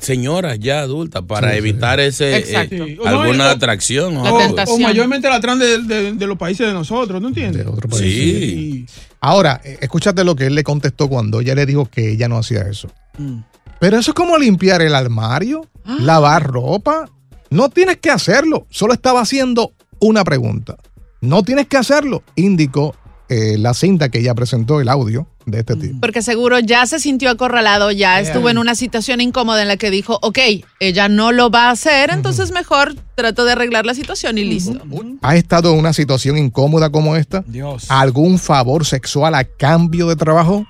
señoras 0.00 0.58
ya 0.58 0.80
adultas, 0.80 1.22
para 1.26 1.48
Sí, 1.48 1.52
sí. 1.54 1.58
evitar 1.58 2.00
ese 2.00 2.36
eh, 2.38 2.66
Sí. 2.68 2.96
O 3.00 3.04
no, 3.10 3.20
alguna 3.22 3.46
o- 3.46 3.50
atracción. 3.50 4.16
O, 4.16 4.22
o 4.24 4.78
mayormente 4.78 5.28
la 5.28 5.40
traen 5.40 5.58
de, 5.58 5.78
de- 5.82 6.12
de 6.12 6.26
los 6.26 6.36
países 6.38 6.66
de 6.66 6.72
nosotros, 6.72 7.20
¿no 7.20 7.28
entiendes? 7.28 7.66
Sí. 7.96 8.86
Ahora, 9.20 9.60
eh, 9.64 9.78
escúchate 9.80 10.22
lo 10.24 10.36
que 10.36 10.46
él 10.46 10.54
le 10.54 10.62
contestó 10.64 11.08
cuando 11.08 11.40
ella 11.40 11.54
le 11.54 11.66
dijo 11.66 11.86
que 11.86 12.12
ella 12.12 12.28
no 12.28 12.38
hacía 12.38 12.62
eso. 12.62 12.88
Mm. 13.18 13.38
Pero 13.80 13.98
eso 13.98 14.10
es 14.12 14.14
como 14.14 14.38
limpiar 14.38 14.80
el 14.82 14.94
armario, 14.94 15.66
lavar 16.00 16.44
ropa. 16.46 17.08
No 17.50 17.68
tienes 17.68 17.98
que 17.98 18.10
hacerlo. 18.10 18.66
Solo 18.70 18.92
estaba 18.94 19.20
haciendo 19.20 19.72
una 20.00 20.24
pregunta. 20.24 20.76
No 21.20 21.42
tienes 21.42 21.66
que 21.66 21.76
hacerlo, 21.76 22.22
indicó 22.36 22.94
eh, 23.28 23.56
la 23.58 23.74
cinta 23.74 24.08
que 24.08 24.18
ella 24.20 24.34
presentó, 24.34 24.80
el 24.80 24.88
audio 24.88 25.26
de 25.46 25.60
este 25.60 25.76
tipo. 25.76 26.00
Porque 26.00 26.22
seguro 26.22 26.58
ya 26.58 26.84
se 26.86 26.98
sintió 26.98 27.30
acorralado, 27.30 27.90
ya 27.92 28.20
estuvo 28.20 28.50
en 28.50 28.58
una 28.58 28.74
situación 28.74 29.20
incómoda 29.20 29.62
en 29.62 29.68
la 29.68 29.76
que 29.76 29.90
dijo, 29.90 30.18
ok, 30.20 30.38
ella 30.80 31.08
no 31.08 31.32
lo 31.32 31.50
va 31.50 31.68
a 31.68 31.70
hacer, 31.70 32.10
entonces 32.10 32.50
mejor 32.50 32.94
trato 33.14 33.44
de 33.44 33.52
arreglar 33.52 33.86
la 33.86 33.94
situación 33.94 34.36
y 34.38 34.44
listo. 34.44 34.78
¿Ha 35.22 35.36
estado 35.36 35.72
en 35.72 35.78
una 35.78 35.92
situación 35.92 36.36
incómoda 36.36 36.90
como 36.90 37.16
esta? 37.16 37.44
Dios. 37.46 37.86
¿Algún 37.88 38.38
favor 38.38 38.84
sexual 38.84 39.34
a 39.34 39.44
cambio 39.44 40.06
de 40.08 40.16
trabajo? 40.16 40.66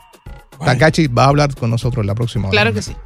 Takachi 0.65 1.07
va 1.09 1.25
a 1.25 1.29
hablar 1.29 1.55
con 1.55 1.71
nosotros 1.71 2.05
la 2.05 2.15
próxima 2.15 2.49
hora. 2.49 2.53
Claro 2.53 2.73
que 2.75 2.83
sí. 2.83 2.97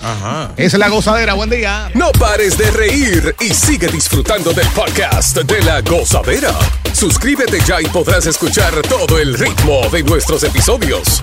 Ajá. 0.00 0.52
Es 0.56 0.74
la 0.74 0.88
gozadera. 0.88 1.34
Buen 1.34 1.50
día. 1.50 1.90
No 1.94 2.12
pares 2.12 2.56
de 2.56 2.70
reír 2.70 3.34
y 3.40 3.48
sigue 3.52 3.88
disfrutando 3.88 4.52
del 4.52 4.66
podcast 4.68 5.36
de 5.38 5.62
la 5.62 5.80
gozadera. 5.82 6.52
Suscríbete 6.92 7.58
ya 7.66 7.80
y 7.80 7.86
podrás 7.86 8.26
escuchar 8.26 8.74
todo 8.82 9.18
el 9.18 9.38
ritmo 9.38 9.88
de 9.90 10.02
nuestros 10.02 10.42
episodios. 10.44 11.22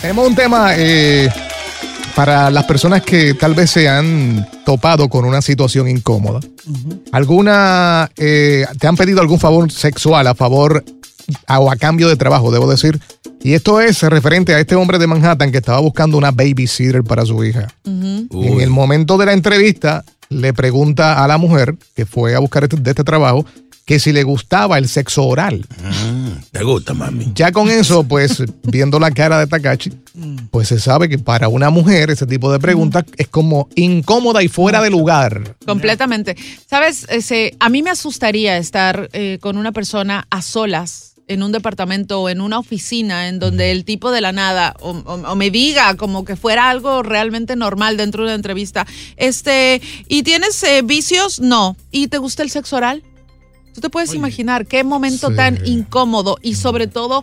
Tenemos 0.00 0.28
un 0.28 0.34
tema 0.34 0.70
eh, 0.76 1.28
para 2.14 2.50
las 2.50 2.64
personas 2.64 3.02
que 3.02 3.34
tal 3.34 3.54
vez 3.54 3.70
se 3.70 3.88
han 3.88 4.48
topado 4.64 5.08
con 5.08 5.24
una 5.24 5.42
situación 5.42 5.88
incómoda. 5.88 6.40
¿Alguna, 7.12 8.10
eh, 8.16 8.66
te 8.78 8.86
han 8.86 8.96
pedido 8.96 9.20
algún 9.20 9.40
favor 9.40 9.70
sexual 9.72 10.26
a 10.26 10.34
favor 10.34 10.84
o 11.48 11.70
a 11.70 11.76
cambio 11.76 12.08
de 12.08 12.16
trabajo, 12.16 12.50
debo 12.50 12.70
decir? 12.70 12.98
Y 13.42 13.52
esto 13.54 13.80
es 13.80 14.02
referente 14.02 14.54
a 14.54 14.60
este 14.60 14.74
hombre 14.74 14.98
de 14.98 15.06
Manhattan 15.06 15.52
que 15.52 15.58
estaba 15.58 15.78
buscando 15.80 16.16
una 16.18 16.30
babysitter 16.30 17.02
para 17.04 17.24
su 17.24 17.44
hija. 17.44 17.68
En 17.84 18.60
el 18.60 18.70
momento 18.70 19.16
de 19.16 19.26
la 19.26 19.32
entrevista, 19.32 20.04
le 20.28 20.52
pregunta 20.52 21.22
a 21.24 21.28
la 21.28 21.38
mujer 21.38 21.74
que 21.94 22.04
fue 22.04 22.34
a 22.34 22.38
buscar 22.40 22.64
este- 22.64 22.76
de 22.76 22.90
este 22.90 23.04
trabajo 23.04 23.46
que 23.86 23.98
si 23.98 24.12
le 24.12 24.22
gustaba 24.22 24.76
el 24.76 24.86
sexo 24.86 25.24
oral. 25.24 25.64
¿Te 26.52 26.62
gusta, 26.62 26.92
mami? 26.92 27.32
Ya 27.34 27.52
con 27.52 27.70
eso, 27.70 28.04
pues, 28.04 28.42
viendo 28.64 28.98
la 29.00 29.10
cara 29.10 29.38
de 29.38 29.46
Takachi, 29.46 29.90
pues 30.50 30.68
se 30.68 30.78
sabe 30.78 31.08
que 31.08 31.18
para 31.18 31.48
una 31.48 31.70
mujer 31.70 32.10
ese 32.10 32.26
tipo 32.26 32.52
de 32.52 32.58
preguntas 32.58 33.04
es 33.16 33.28
como 33.28 33.66
incómoda 33.76 34.42
y 34.42 34.48
fuera 34.48 34.82
de 34.82 34.90
lugar. 34.90 35.56
Completamente. 35.64 36.36
Sabes, 36.68 37.06
Ese, 37.08 37.54
a 37.60 37.70
mí 37.70 37.82
me 37.82 37.88
asustaría 37.88 38.58
estar 38.58 39.08
eh, 39.14 39.38
con 39.40 39.56
una 39.56 39.72
persona 39.72 40.26
a 40.28 40.42
solas 40.42 41.07
en 41.28 41.42
un 41.42 41.52
departamento 41.52 42.20
o 42.22 42.28
en 42.28 42.40
una 42.40 42.58
oficina 42.58 43.28
en 43.28 43.38
donde 43.38 43.70
el 43.70 43.84
tipo 43.84 44.10
de 44.10 44.20
la 44.20 44.32
nada 44.32 44.74
o, 44.80 44.90
o- 44.90 45.30
o 45.30 45.34
me 45.36 45.50
diga 45.50 45.94
como 45.96 46.24
que 46.24 46.36
fuera 46.36 46.70
algo 46.70 47.02
realmente 47.02 47.54
normal 47.56 47.96
dentro 47.96 48.22
de 48.22 48.28
una 48.28 48.34
entrevista. 48.34 48.86
Este, 49.16 49.80
¿y 50.08 50.22
tienes 50.22 50.62
eh, 50.64 50.82
vicios? 50.82 51.40
No. 51.40 51.76
¿Y 51.90 52.08
te 52.08 52.18
gusta 52.18 52.42
el 52.42 52.50
sexo 52.50 52.76
oral? 52.76 53.02
Tú 53.74 53.80
te 53.82 53.90
puedes 53.90 54.12
imaginar 54.14 54.66
qué 54.66 54.82
momento 54.82 55.28
Sí. 55.28 55.36
tan 55.36 55.64
incómodo 55.66 56.38
y 56.42 56.54
sobre 56.56 56.86
todo 56.88 57.22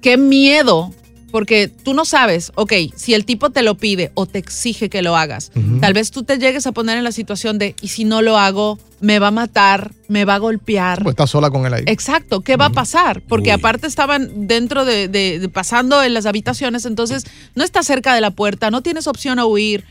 qué 0.00 0.16
miedo 0.16 0.92
Porque 1.30 1.68
tú 1.68 1.92
no 1.92 2.04
sabes, 2.06 2.52
ok, 2.54 2.72
si 2.96 3.12
el 3.12 3.24
tipo 3.26 3.50
te 3.50 3.62
lo 3.62 3.76
pide 3.76 4.10
o 4.14 4.24
te 4.26 4.38
exige 4.38 4.88
que 4.88 5.02
lo 5.02 5.14
hagas, 5.16 5.50
tal 5.80 5.92
vez 5.92 6.10
tú 6.10 6.22
te 6.22 6.38
llegues 6.38 6.66
a 6.66 6.72
poner 6.72 6.96
en 6.96 7.04
la 7.04 7.12
situación 7.12 7.58
de, 7.58 7.74
y 7.82 7.88
si 7.88 8.04
no 8.04 8.22
lo 8.22 8.38
hago, 8.38 8.78
me 9.00 9.18
va 9.18 9.28
a 9.28 9.30
matar, 9.30 9.92
me 10.08 10.24
va 10.24 10.36
a 10.36 10.38
golpear. 10.38 11.02
Pues 11.02 11.12
estás 11.12 11.28
sola 11.30 11.50
con 11.50 11.66
él 11.66 11.74
ahí. 11.74 11.84
Exacto, 11.86 12.40
¿qué 12.40 12.56
va 12.56 12.66
a 12.66 12.70
pasar? 12.70 13.20
Porque 13.28 13.52
aparte 13.52 13.86
estaban 13.86 14.46
dentro 14.48 14.84
de, 14.86 15.08
de- 15.08 15.38
de- 15.38 15.48
pasando 15.50 16.02
en 16.02 16.14
las 16.14 16.24
habitaciones, 16.26 16.86
entonces 16.86 17.24
no 17.54 17.62
estás 17.62 17.86
cerca 17.86 18.14
de 18.14 18.20
la 18.22 18.30
puerta, 18.30 18.70
no 18.70 18.82
tienes 18.82 19.06
opción 19.06 19.38
a 19.38 19.44
huir. 19.44 19.84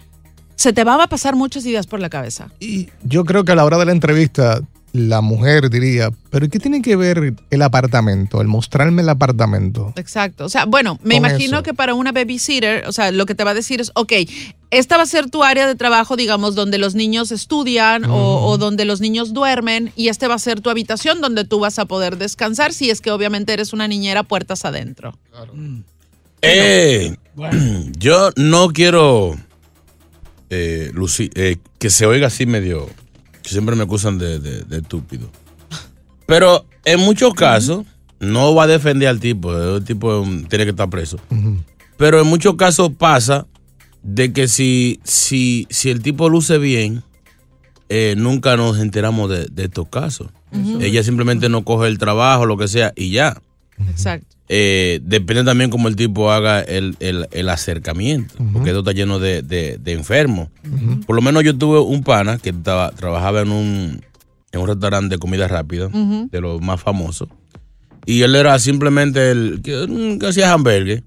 Se 0.55 0.73
te 0.73 0.83
van 0.83 0.99
a 1.01 1.07
pasar 1.07 1.35
muchas 1.35 1.63
ideas 1.67 1.85
por 1.85 1.99
la 1.99 2.09
cabeza. 2.09 2.49
Yo 3.03 3.25
creo 3.25 3.45
que 3.45 3.51
a 3.51 3.55
la 3.55 3.63
hora 3.63 3.77
de 3.77 3.85
la 3.85 3.91
entrevista, 3.91 4.59
la 4.97 5.21
mujer 5.21 5.69
diría, 5.69 6.11
pero 6.29 6.49
¿qué 6.49 6.59
tiene 6.59 6.81
que 6.81 6.95
ver 6.95 7.33
el 7.49 7.61
apartamento? 7.61 8.41
El 8.41 8.47
mostrarme 8.47 9.01
el 9.01 9.09
apartamento. 9.09 9.93
Exacto. 9.95 10.45
O 10.45 10.49
sea, 10.49 10.65
bueno, 10.65 10.99
me 11.03 11.15
imagino 11.15 11.57
eso. 11.57 11.63
que 11.63 11.73
para 11.73 11.93
una 11.93 12.11
babysitter, 12.11 12.87
o 12.87 12.91
sea, 12.91 13.11
lo 13.11 13.25
que 13.25 13.35
te 13.35 13.43
va 13.43 13.51
a 13.51 13.53
decir 13.53 13.79
es, 13.79 13.91
ok, 13.95 14.13
esta 14.71 14.97
va 14.97 15.03
a 15.03 15.07
ser 15.07 15.29
tu 15.29 15.43
área 15.43 15.67
de 15.67 15.75
trabajo, 15.75 16.15
digamos, 16.15 16.55
donde 16.55 16.77
los 16.77 16.95
niños 16.95 17.31
estudian 17.31 18.05
o, 18.05 18.45
o 18.45 18.57
donde 18.57 18.85
los 18.85 18.99
niños 18.99 19.33
duermen, 19.33 19.91
y 19.95 20.09
este 20.09 20.27
va 20.27 20.35
a 20.35 20.39
ser 20.39 20.61
tu 20.61 20.69
habitación 20.69 21.21
donde 21.21 21.45
tú 21.45 21.59
vas 21.59 21.79
a 21.79 21.85
poder 21.85 22.17
descansar 22.17 22.73
si 22.73 22.89
es 22.89 23.01
que 23.01 23.11
obviamente 23.11 23.53
eres 23.53 23.73
una 23.73 23.87
niñera 23.87 24.23
puertas 24.23 24.65
adentro. 24.65 25.17
Eh, 26.41 27.15
yo 27.97 28.31
no 28.35 28.69
quiero 28.69 29.35
eh, 30.49 30.91
eh, 31.35 31.57
que 31.79 31.89
se 31.89 32.05
oiga 32.05 32.27
así 32.27 32.45
medio. 32.45 32.89
Que 33.47 33.53
siempre 33.53 33.75
me 33.77 33.83
acusan 33.83 34.17
de, 34.17 34.39
de- 34.39 34.63
de 34.63 34.77
estúpido. 34.77 35.29
Pero 36.25 36.65
en 36.83 36.99
muchos 36.99 37.33
casos, 37.33 37.85
no 38.19 38.53
va 38.53 38.63
a 38.63 38.67
defender 38.67 39.07
al 39.07 39.19
tipo. 39.19 39.55
El 39.57 39.83
tipo 39.85 40.25
tiene 40.49 40.65
que 40.65 40.71
estar 40.71 40.89
preso. 40.89 41.17
Pero 41.97 42.19
en 42.21 42.27
muchos 42.27 42.55
casos 42.55 42.91
pasa 42.97 43.47
de 44.03 44.33
que 44.33 44.47
si, 44.47 44.99
si, 45.03 45.65
si 45.69 45.89
el 45.89 46.01
tipo 46.01 46.27
luce 46.29 46.57
bien, 46.57 47.03
eh, 47.89 48.15
nunca 48.17 48.57
nos 48.57 48.79
enteramos 48.79 49.29
de, 49.29 49.45
de 49.45 49.63
estos 49.65 49.87
casos. 49.87 50.27
Ella 50.81 51.03
simplemente 51.03 51.47
no 51.49 51.63
coge 51.63 51.87
el 51.87 51.97
trabajo, 51.97 52.45
lo 52.45 52.57
que 52.57 52.67
sea, 52.67 52.91
y 52.95 53.11
ya. 53.11 53.41
Exacto. 53.89 54.35
Eh, 54.49 54.99
depende 55.03 55.43
también 55.43 55.69
cómo 55.69 55.87
el 55.89 55.95
tipo 55.97 56.31
haga 56.31 56.61
el, 56.61 56.95
el- 57.01 57.27
el 57.31 57.49
acercamiento, 57.49 58.33
porque 58.53 58.69
esto 58.69 58.79
está 58.79 58.93
lleno 58.93 59.19
de, 59.19 59.41
de- 59.41 59.77
de 59.77 59.91
enfermos. 59.93 60.47
Por 61.05 61.15
lo 61.15 61.21
menos 61.21 61.43
yo 61.43 61.57
tuve 61.57 61.79
un 61.79 62.01
pana 62.03 62.37
que 62.37 62.49
estaba, 62.51 62.91
trabajaba 62.91 63.41
en 63.41 63.51
un, 63.51 64.01
en 64.53 64.59
un 64.61 64.67
restaurante 64.67 65.15
de 65.15 65.19
comida 65.19 65.47
rápida, 65.47 65.89
de 66.31 66.41
los 66.41 66.61
más 66.61 66.79
famosos, 66.81 67.27
y 68.05 68.21
él 68.21 68.35
era 68.35 68.57
simplemente 68.59 69.31
el 69.31 69.59
que, 69.61 69.85
mm, 69.85 70.19
que 70.19 70.27
hacía 70.27 70.53
hamburgues, 70.53 71.03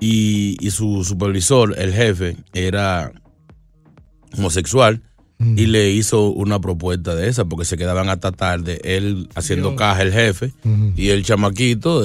y, 0.00 0.56
y 0.60 0.70
su 0.72 1.04
supervisor, 1.04 1.74
el 1.78 1.92
jefe, 1.94 2.36
era 2.52 3.12
homosexual. 4.36 5.02
Y 5.38 5.66
le 5.66 5.90
hizo 5.90 6.30
una 6.30 6.60
propuesta 6.60 7.14
de 7.14 7.28
esa 7.28 7.44
porque 7.44 7.66
se 7.66 7.76
quedaban 7.76 8.08
hasta 8.08 8.32
tarde, 8.32 8.80
él 8.84 9.28
haciendo 9.34 9.68
Dios. 9.70 9.78
caja, 9.78 10.00
el 10.02 10.12
jefe, 10.12 10.52
y 10.96 11.10
el 11.10 11.24
chamaquito 11.24 12.02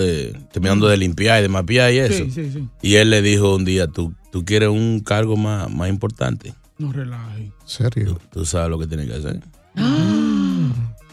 terminando 0.52 0.88
de 0.90 0.98
limpiar 0.98 1.40
y 1.40 1.44
de 1.44 1.48
mapear 1.50 1.94
y 1.94 2.00
eso. 2.00 2.26
Sí, 2.26 2.32
sí, 2.32 2.52
sí. 2.52 2.68
Y 2.82 2.96
él 2.96 3.10
le 3.10 3.22
dijo 3.22 3.56
un 3.56 3.64
día, 3.64 3.88
¿tú, 3.88 4.14
tú 4.34 4.44
quieres 4.44 4.68
un 4.70 5.00
cargo 5.00 5.38
más, 5.38 5.74
más 5.74 5.88
importante? 5.90 6.54
No 6.78 6.92
relaje. 6.92 7.52
¿Serio? 7.66 8.20
Tú 8.34 8.46
sabes 8.46 8.70
lo 8.70 8.78
que 8.78 8.88
tienes 8.88 9.08
que 9.08 9.14
hacer. 9.16 9.40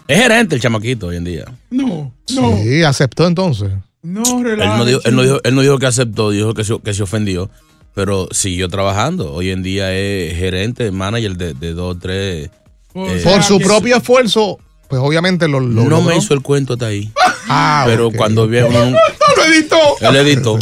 Es 0.08 0.18
gerente 0.20 0.54
el 0.54 0.60
chamaquito 0.60 1.08
hoy 1.08 1.16
en 1.16 1.24
día. 1.24 1.44
No, 1.70 2.12
no, 2.34 2.56
Sí, 2.56 2.82
aceptó 2.82 3.26
entonces. 3.26 3.70
no 4.02 4.38
Él 4.38 4.44
relaje. 4.44 4.78
no, 4.78 4.84
dijo, 4.86 5.00
él, 5.04 5.14
no 5.14 5.22
dijo, 5.22 5.40
él 5.44 5.54
no 5.54 5.60
dijo 5.60 5.78
que 5.78 5.86
aceptó, 5.86 6.30
dijo 6.30 6.54
que 6.54 6.64
se, 6.64 6.78
que 6.80 6.94
se 6.94 7.02
ofendió, 7.02 7.50
pero 7.94 8.28
siguió 8.30 8.68
trabajando. 8.68 9.32
Hoy 9.32 9.50
en 9.50 9.62
día 9.62 9.92
es 9.92 10.36
gerente, 10.36 10.90
manager 10.90 11.36
de, 11.36 11.54
de 11.54 11.72
dos, 11.74 11.98
tres. 11.98 12.50
eh, 12.94 13.20
Por 13.24 13.42
su 13.42 13.58
propio 13.58 13.96
esfuerzo, 13.96 14.58
pues 14.88 15.00
obviamente 15.02 15.48
lo, 15.48 15.60
lo 15.60 15.66
no 15.84 15.90
logró. 15.90 16.02
me 16.02 16.16
hizo 16.16 16.34
el 16.34 16.42
cuento 16.42 16.74
hasta 16.74 16.86
ahí. 16.86 17.10
Ah, 17.50 17.84
pero 17.86 18.08
ok. 18.08 18.16
cuando 18.16 18.46
vieron. 18.46 18.92
No 18.92 18.98
lo 19.36 19.44
editó. 19.44 19.76
Él 20.02 20.16
editó. 20.16 20.58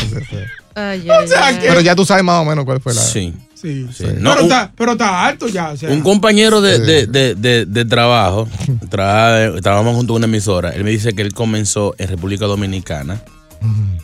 Pero 0.74 1.80
ya 1.80 1.94
tú 1.96 2.04
sabes 2.04 2.22
más 2.22 2.40
o 2.40 2.44
menos 2.44 2.64
cuál 2.64 2.80
fue 2.80 2.94
la. 2.94 3.00
Sí. 3.00 3.32
Sí. 3.54 3.86
sí. 3.92 4.04
No, 4.18 4.30
pero, 4.30 4.44
un, 4.44 4.52
está, 4.52 4.72
pero 4.76 4.92
está 4.92 5.26
alto 5.26 5.48
ya. 5.48 5.70
O 5.70 5.76
sea. 5.76 5.90
un 5.90 6.02
compañero 6.02 6.60
de, 6.60 6.78
de- 6.78 7.06
de- 7.06 7.34
de- 7.34 7.64
de 7.66 7.84
trabajo, 7.86 8.46
trabaja- 8.90 9.60
trabajamos 9.62 9.96
junto 9.96 10.12
a 10.12 10.16
una 10.16 10.26
emisora. 10.26 10.70
Él 10.70 10.84
me 10.84 10.90
dice 10.90 11.14
que 11.14 11.22
él 11.22 11.32
comenzó 11.32 11.94
en 11.98 12.08
República 12.08 12.44
Dominicana, 12.46 13.22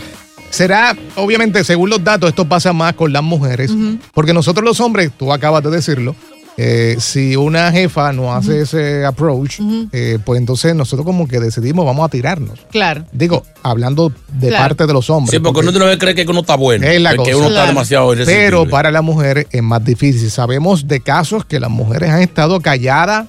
Será, 0.50 0.96
obviamente, 1.16 1.64
según 1.64 1.90
los 1.90 2.02
datos, 2.02 2.28
esto 2.28 2.48
pasa 2.48 2.72
más 2.72 2.94
con 2.94 3.12
las 3.12 3.22
mujeres, 3.22 3.72
porque 4.12 4.32
nosotros 4.32 4.64
los 4.64 4.80
hombres, 4.80 5.12
tú 5.16 5.32
acabas 5.32 5.62
de 5.62 5.70
decirlo, 5.70 6.16
eh, 6.56 6.96
si 6.98 7.36
una 7.36 7.72
jefa 7.72 8.12
no 8.12 8.34
hace 8.34 8.62
ese 8.62 9.04
approach, 9.04 9.60
eh, 9.92 10.18
pues 10.24 10.38
entonces 10.38 10.74
nosotros 10.74 11.06
como 11.06 11.26
que 11.26 11.40
decidimos, 11.40 11.84
vamos 11.86 12.04
a 12.04 12.08
tirarnos. 12.08 12.58
Claro. 12.70 13.04
Digo, 13.12 13.44
hablando 13.62 14.12
de 14.32 14.48
Claro. 14.48 14.64
parte 14.64 14.86
de 14.86 14.92
los 14.92 15.08
hombres. 15.10 15.30
Sí, 15.30 15.38
porque 15.40 15.60
uno 15.60 15.72
de 15.72 15.78
una 15.78 15.86
vez 15.86 15.98
cree 15.98 16.14
que 16.14 16.26
uno 16.28 16.40
está 16.40 16.56
bueno. 16.56 16.86
Es 16.86 17.00
la 17.00 17.10
que 17.12 17.16
cosa. 17.18 17.36
uno 17.36 17.48
está 17.48 17.66
demasiado 17.66 18.12
Pero 18.26 18.68
para 18.68 18.90
las 18.90 19.02
mujeres 19.02 19.46
es 19.50 19.62
más 19.62 19.84
difícil. 19.84 20.30
Sabemos 20.30 20.86
de 20.86 21.00
casos 21.00 21.44
que 21.44 21.60
las 21.60 21.70
mujeres 21.70 22.10
han 22.10 22.20
estado 22.20 22.60
calladas, 22.60 23.26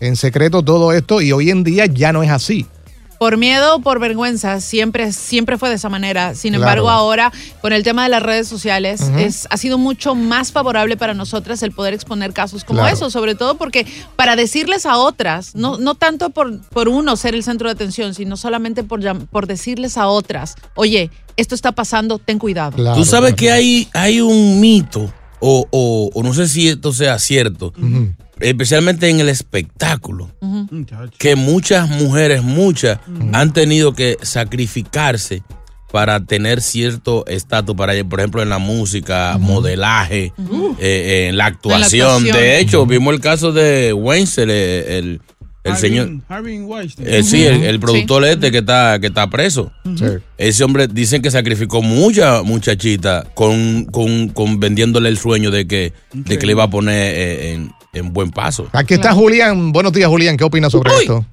en 0.00 0.16
secreto 0.16 0.62
todo 0.62 0.92
esto, 0.92 1.20
y 1.20 1.32
hoy 1.32 1.50
en 1.50 1.64
día 1.64 1.86
ya 1.86 2.12
no 2.12 2.22
es 2.22 2.30
así. 2.30 2.66
Por 3.18 3.36
miedo 3.38 3.76
o 3.76 3.80
por 3.80 3.98
vergüenza, 3.98 4.60
siempre, 4.60 5.10
siempre 5.12 5.56
fue 5.56 5.68
de 5.70 5.76
esa 5.76 5.88
manera. 5.88 6.34
Sin 6.34 6.50
Claro. 6.52 6.62
embargo, 6.64 6.90
ahora, 6.90 7.32
con 7.62 7.72
el 7.72 7.82
tema 7.82 8.02
de 8.04 8.10
las 8.10 8.22
redes 8.22 8.46
sociales, 8.46 9.00
es, 9.18 9.46
ha 9.50 9.56
sido 9.56 9.78
mucho 9.78 10.14
más 10.14 10.52
favorable 10.52 10.96
para 10.96 11.14
nosotras 11.14 11.62
el 11.62 11.72
poder 11.72 11.94
exponer 11.94 12.32
casos 12.34 12.64
como 12.64 12.80
Claro. 12.80 12.94
eso, 12.94 13.10
sobre 13.10 13.34
todo 13.34 13.56
porque 13.56 13.86
para 14.16 14.36
decirles 14.36 14.84
a 14.86 14.98
otras, 14.98 15.54
no, 15.54 15.78
no 15.78 15.94
tanto 15.94 16.30
por, 16.30 16.60
por 16.68 16.88
uno 16.88 17.16
ser 17.16 17.34
el 17.34 17.42
centro 17.42 17.68
de 17.68 17.72
atención, 17.72 18.12
sino 18.14 18.36
solamente 18.36 18.82
por, 18.84 19.00
por 19.28 19.46
decirles 19.46 19.96
a 19.96 20.08
otras, 20.08 20.54
oye, 20.74 21.10
esto 21.38 21.54
está 21.54 21.72
pasando, 21.72 22.18
ten 22.18 22.38
cuidado. 22.38 22.94
Tú 22.94 23.04
sabes 23.04 23.34
que 23.34 23.50
hay, 23.50 23.88
hay 23.94 24.20
un 24.20 24.60
mito, 24.60 25.12
o, 25.40 25.66
o- 25.70 26.10
o 26.14 26.22
no 26.22 26.32
sé 26.34 26.48
si 26.48 26.68
esto 26.68 26.92
sea 26.92 27.18
cierto, 27.18 27.72
especialmente 28.40 29.08
en 29.08 29.20
el 29.20 29.28
espectáculo, 29.28 30.30
que 31.18 31.36
muchas 31.36 31.88
mujeres, 31.88 32.42
muchas, 32.42 32.98
han 33.32 33.52
tenido 33.52 33.94
que 33.94 34.16
sacrificarse 34.22 35.42
para 35.90 36.24
tener 36.24 36.60
cierto 36.60 37.24
estatus, 37.26 37.74
para 37.74 37.92
por 38.04 38.20
ejemplo 38.20 38.42
en 38.42 38.48
la 38.48 38.58
música, 38.58 39.38
modelaje, 39.40 40.32
eh, 40.78 41.28
en 41.28 41.36
la 41.36 41.46
actuación. 41.46 42.08
actuación. 42.08 42.36
De 42.36 42.58
hecho, 42.58 42.86
vimos 42.86 43.14
el 43.14 43.20
caso 43.20 43.52
de 43.52 43.92
Wenzel, 43.92 44.50
eh, 44.50 44.98
el, 44.98 45.20
el 45.64 45.76
señor... 45.76 46.10
Weinstein. 46.28 47.08
Eh, 47.08 47.22
sí, 47.22 47.44
el, 47.44 47.62
el 47.64 47.80
productor 47.80 48.24
este 48.24 48.50
que 48.50 48.58
está, 48.58 48.98
que 49.00 49.06
está 49.08 49.28
preso. 49.30 49.72
Ese 50.38 50.64
hombre 50.64 50.86
dicen 50.86 51.22
que 51.22 51.30
sacrificó 51.30 51.82
mucha 51.82 52.42
muchachita 52.42 53.24
con, 53.34 53.86
con, 53.86 54.28
con 54.28 54.60
vendiéndole 54.60 55.08
el 55.08 55.18
sueño 55.18 55.50
de 55.50 55.66
que, 55.66 55.92
de 56.12 56.38
que 56.38 56.46
le 56.46 56.52
iba 56.52 56.64
a 56.64 56.70
poner 56.70 57.14
eh, 57.14 57.52
en, 57.54 57.72
en 57.96 58.12
buen 58.12 58.30
paso. 58.30 58.68
Aquí 58.72 58.94
está 58.94 59.12
Julián. 59.12 59.72
Buenos 59.72 59.92
días, 59.92 60.08
Julián. 60.08 60.36
¿Qué 60.36 60.44
opinas 60.44 60.72
sobre 60.72 60.90
esto? 60.92 61.24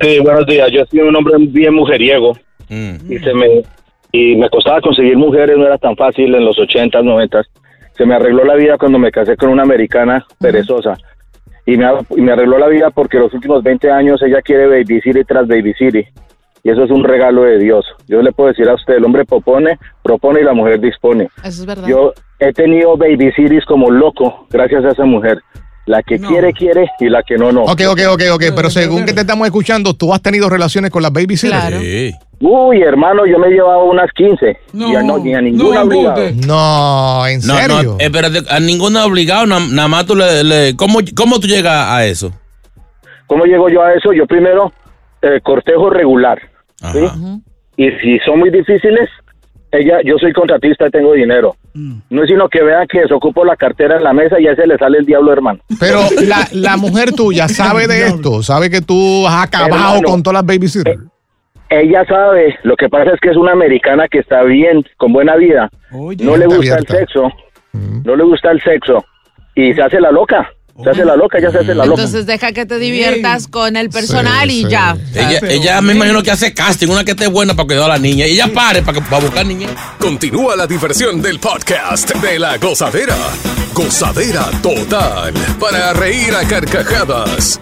Sí, 0.00 0.18
buenos 0.20 0.46
días. 0.46 0.68
Yo 0.72 0.84
soy 0.90 1.00
un 1.00 1.14
hombre 1.14 1.34
bien 1.38 1.74
mujeriego 1.74 2.32
Mm. 2.68 3.12
y 3.12 3.18
se 3.18 3.34
me 3.34 3.62
y 4.10 4.36
me 4.36 4.48
costaba 4.48 4.80
conseguir 4.80 5.16
mujeres, 5.18 5.56
no 5.58 5.66
era 5.66 5.76
tan 5.76 5.96
fácil 5.96 6.34
en 6.34 6.44
los 6.44 6.58
80, 6.58 7.02
90. 7.02 7.42
Se 7.96 8.06
me 8.06 8.14
arregló 8.14 8.44
la 8.44 8.54
vida 8.54 8.78
cuando 8.78 8.98
me 8.98 9.10
casé 9.10 9.36
con 9.36 9.50
una 9.50 9.62
americana 9.64 10.24
perezosa. 10.40 10.96
Y 11.66 11.76
me, 11.76 11.86
y 12.16 12.20
me 12.20 12.32
arregló 12.32 12.58
la 12.58 12.68
vida 12.68 12.90
porque 12.90 13.18
los 13.18 13.32
últimos 13.34 13.62
20 13.62 13.90
años 13.90 14.22
ella 14.22 14.40
quiere 14.42 14.66
Baby 14.68 15.00
City 15.00 15.24
tras 15.26 15.46
Baby 15.48 15.74
City. 15.74 16.04
Y 16.62 16.70
eso 16.70 16.84
es 16.84 16.90
un 16.90 17.04
regalo 17.04 17.42
de 17.42 17.58
Dios. 17.58 17.84
Yo 18.08 18.22
le 18.22 18.32
puedo 18.32 18.48
decir 18.50 18.68
a 18.68 18.74
usted, 18.74 18.94
el 18.94 19.04
hombre 19.04 19.24
propone, 19.24 19.78
propone 20.02 20.40
y 20.40 20.44
la 20.44 20.54
mujer 20.54 20.80
dispone. 20.80 21.24
Eso 21.38 21.62
es 21.62 21.66
verdad. 21.66 21.86
Yo 21.88 22.12
he 22.38 22.52
tenido 22.52 22.96
Baby 22.96 23.32
Cities 23.36 23.64
como 23.66 23.90
loco 23.90 24.46
gracias 24.50 24.84
a 24.84 24.90
esa 24.90 25.04
mujer. 25.04 25.38
La 25.86 26.02
que 26.02 26.18
quiere, 26.18 26.52
quiere 26.54 26.90
y 26.98 27.08
la 27.10 27.22
que 27.22 27.36
no, 27.36 27.52
no. 27.52 27.64
Ok, 27.64 27.82
ok, 27.90 28.00
ok, 28.12 28.22
ok. 28.32 28.42
Pero 28.56 28.70
según 28.70 29.04
que 29.04 29.12
te 29.12 29.20
estamos 29.20 29.46
escuchando, 29.46 29.92
tú 29.92 30.14
has 30.14 30.22
tenido 30.22 30.48
relaciones 30.48 30.90
con 30.90 31.02
las 31.02 31.12
babysitters. 31.12 32.14
Uy, 32.40 32.80
hermano, 32.82 33.26
yo 33.26 33.38
me 33.38 33.48
he 33.48 33.50
llevado 33.50 33.84
unas 33.84 34.10
15. 34.12 34.56
y 34.72 34.94
a, 34.94 35.02
no, 35.02 35.18
ni 35.18 35.34
a 35.34 35.40
ninguna 35.40 35.82
obligado. 35.82 36.22
No, 36.46 37.26
en 37.26 37.40
No, 37.46 37.54
serio. 37.56 37.82
no, 37.82 37.96
espérate, 37.98 38.38
a 38.48 38.60
ninguno 38.60 39.04
obligado, 39.04 39.46
na- 39.46 39.60
nada 39.70 39.88
más 39.88 40.04
tú 40.06 40.14
le, 40.16 40.42
le- 40.42 40.76
¿cómo, 40.76 40.98
¿Cómo 41.16 41.38
tú 41.38 41.46
llegas 41.46 41.86
a 41.88 42.04
eso? 42.06 42.32
¿Cómo 43.26 43.44
llego 43.44 43.68
yo 43.68 43.82
a 43.82 43.94
eso? 43.94 44.12
Yo 44.12 44.26
primero 44.26 44.72
eh, 45.22 45.40
cortejo 45.42 45.90
regular. 45.90 46.38
¿sí? 46.92 46.98
Y 47.76 47.90
si 48.02 48.18
son 48.26 48.40
muy 48.40 48.50
difíciles, 48.50 49.08
ella, 49.70 49.98
yo 50.04 50.16
soy 50.18 50.32
contratista 50.32 50.86
y 50.88 50.90
tengo 50.90 51.12
dinero. 51.12 51.56
No 51.74 52.22
es 52.22 52.28
sino 52.28 52.48
que 52.48 52.62
vean 52.62 52.86
que 52.86 53.00
desocupo 53.00 53.44
la 53.44 53.56
cartera 53.56 53.96
en 53.96 54.04
la 54.04 54.12
mesa 54.12 54.38
y 54.38 54.46
a 54.46 54.52
ese 54.52 54.66
le 54.66 54.78
sale 54.78 54.98
el 54.98 55.06
diablo, 55.06 55.32
hermano. 55.32 55.58
Pero 55.80 56.00
la, 56.24 56.46
la 56.52 56.76
mujer 56.76 57.12
tuya 57.12 57.48
sabe 57.48 57.88
de 57.88 58.06
esto, 58.06 58.42
sabe 58.44 58.70
que 58.70 58.80
tú 58.80 59.26
has 59.26 59.44
acabado 59.46 59.96
Hermano. 59.96 60.02
con 60.08 60.22
todas 60.22 60.34
las 60.34 60.46
babysitters. 60.46 61.00
Ella 61.70 62.04
sabe, 62.06 62.56
lo 62.62 62.76
que 62.76 62.88
pasa 62.88 63.10
es 63.12 63.20
que 63.20 63.30
es 63.30 63.36
una 63.36 63.52
americana 63.52 64.06
que 64.06 64.20
está 64.20 64.42
bien, 64.44 64.84
con 64.96 65.12
buena 65.12 65.34
vida. 65.34 65.68
no 65.90 66.36
le 66.36 66.46
gusta 66.46 66.74
abierta. 66.74 66.94
el 66.94 67.00
sexo. 67.00 67.32
No 68.04 68.14
le 68.14 68.22
gusta 68.22 68.52
el 68.52 68.62
sexo. 68.62 69.04
Y 69.56 69.72
se 69.74 69.82
hace 69.82 70.00
la 70.00 70.12
loca. 70.12 70.52
Se 70.82 70.90
hace 70.90 71.04
la 71.04 71.14
loca, 71.14 71.38
ya 71.40 71.52
se 71.52 71.58
hace 71.58 71.68
la 71.74 71.86
loca. 71.86 72.00
Entonces 72.02 72.26
deja 72.26 72.50
que 72.52 72.66
te 72.66 72.78
diviertas 72.80 73.46
con 73.46 73.76
el 73.76 73.90
personal 73.90 74.50
y 74.50 74.68
ya. 74.68 74.96
Ella, 75.14 75.38
ella 75.48 75.80
me 75.80 75.92
imagino 75.92 76.20
que 76.22 76.32
hace 76.32 76.52
casting, 76.52 76.88
una 76.88 77.04
que 77.04 77.12
esté 77.12 77.28
buena 77.28 77.54
para 77.54 77.66
cuidar 77.66 77.84
a 77.84 77.88
la 77.94 77.98
niña. 77.98 78.26
Y 78.26 78.32
ella 78.32 78.52
pare 78.52 78.82
para, 78.82 78.98
que- 79.00 79.08
para 79.08 79.22
buscar 79.24 79.46
niña. 79.46 79.68
Continúa 80.00 80.56
la 80.56 80.66
diversión 80.66 81.22
del 81.22 81.38
podcast 81.38 82.12
de 82.16 82.38
la 82.40 82.58
gozadera. 82.58 83.14
Gozadera 83.72 84.50
total. 84.62 85.32
Para 85.60 85.92
reír 85.92 86.34
a 86.34 86.44
carcajadas. 86.46 87.60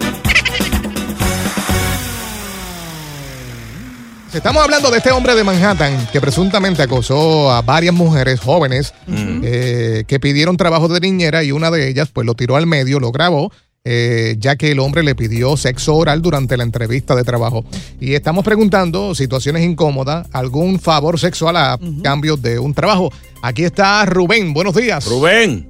Estamos 4.33 4.63
hablando 4.63 4.89
de 4.89 4.97
este 4.97 5.11
hombre 5.11 5.35
de 5.35 5.43
Manhattan 5.43 6.07
que 6.11 6.19
presuntamente 6.19 6.81
acosó 6.81 7.51
a 7.51 7.61
varias 7.61 7.93
mujeres 7.93 8.39
jóvenes 8.39 8.91
eh, 9.07 10.05
que 10.07 10.19
pidieron 10.19 10.57
trabajo 10.57 10.87
de 10.87 10.99
niñera 10.99 11.43
y 11.43 11.51
una 11.51 11.69
de 11.69 11.87
ellas 11.87 12.09
pues 12.11 12.25
lo 12.25 12.33
tiró 12.33 12.55
al 12.55 12.65
medio, 12.65 12.99
lo 12.99 13.11
grabó, 13.11 13.51
eh, 13.83 14.35
ya 14.39 14.55
que 14.55 14.71
el 14.71 14.79
hombre 14.79 15.03
le 15.03 15.13
pidió 15.13 15.55
sexo 15.55 15.95
oral 15.95 16.23
durante 16.23 16.57
la 16.57 16.63
entrevista 16.63 17.15
de 17.15 17.23
trabajo. 17.23 17.63
Y 17.99 18.15
estamos 18.15 18.43
preguntando 18.43 19.13
situaciones 19.13 19.63
incómodas, 19.63 20.27
algún 20.33 20.79
favor 20.79 21.19
sexual 21.19 21.55
a 21.55 21.77
cambio 22.01 22.35
de 22.35 22.57
un 22.57 22.73
trabajo. 22.73 23.11
Aquí 23.43 23.63
está 23.63 24.03
Rubén, 24.07 24.51
buenos 24.51 24.73
días. 24.73 25.05
Rubén. 25.05 25.69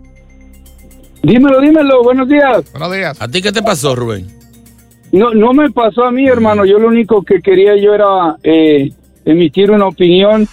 Dímelo, 1.21 1.60
dímelo, 1.60 2.02
buenos 2.02 2.30
días. 2.30 2.63
Buenos 2.71 2.93
días. 2.93 3.17
¿A 3.19 3.28
ti 3.28 3.41
qué 3.41 3.52
te 3.52 3.62
pasó, 3.62 3.93
Rubén? 3.93 4.42
No, 5.13 5.32
no 5.34 5.54
me 5.54 5.69
pasó 5.71 6.04
a 6.04 6.12
mí, 6.12 6.28
hermano. 6.28 6.65
Yo 6.65 6.80
lo 6.80 6.88
único 6.89 7.21
que 7.23 7.39
quería 7.41 7.76
yo 7.78 7.93
era 7.93 8.36
eh, 8.43 8.89
emitir 9.23 9.71
una 9.71 9.88
opinión. 9.88 10.45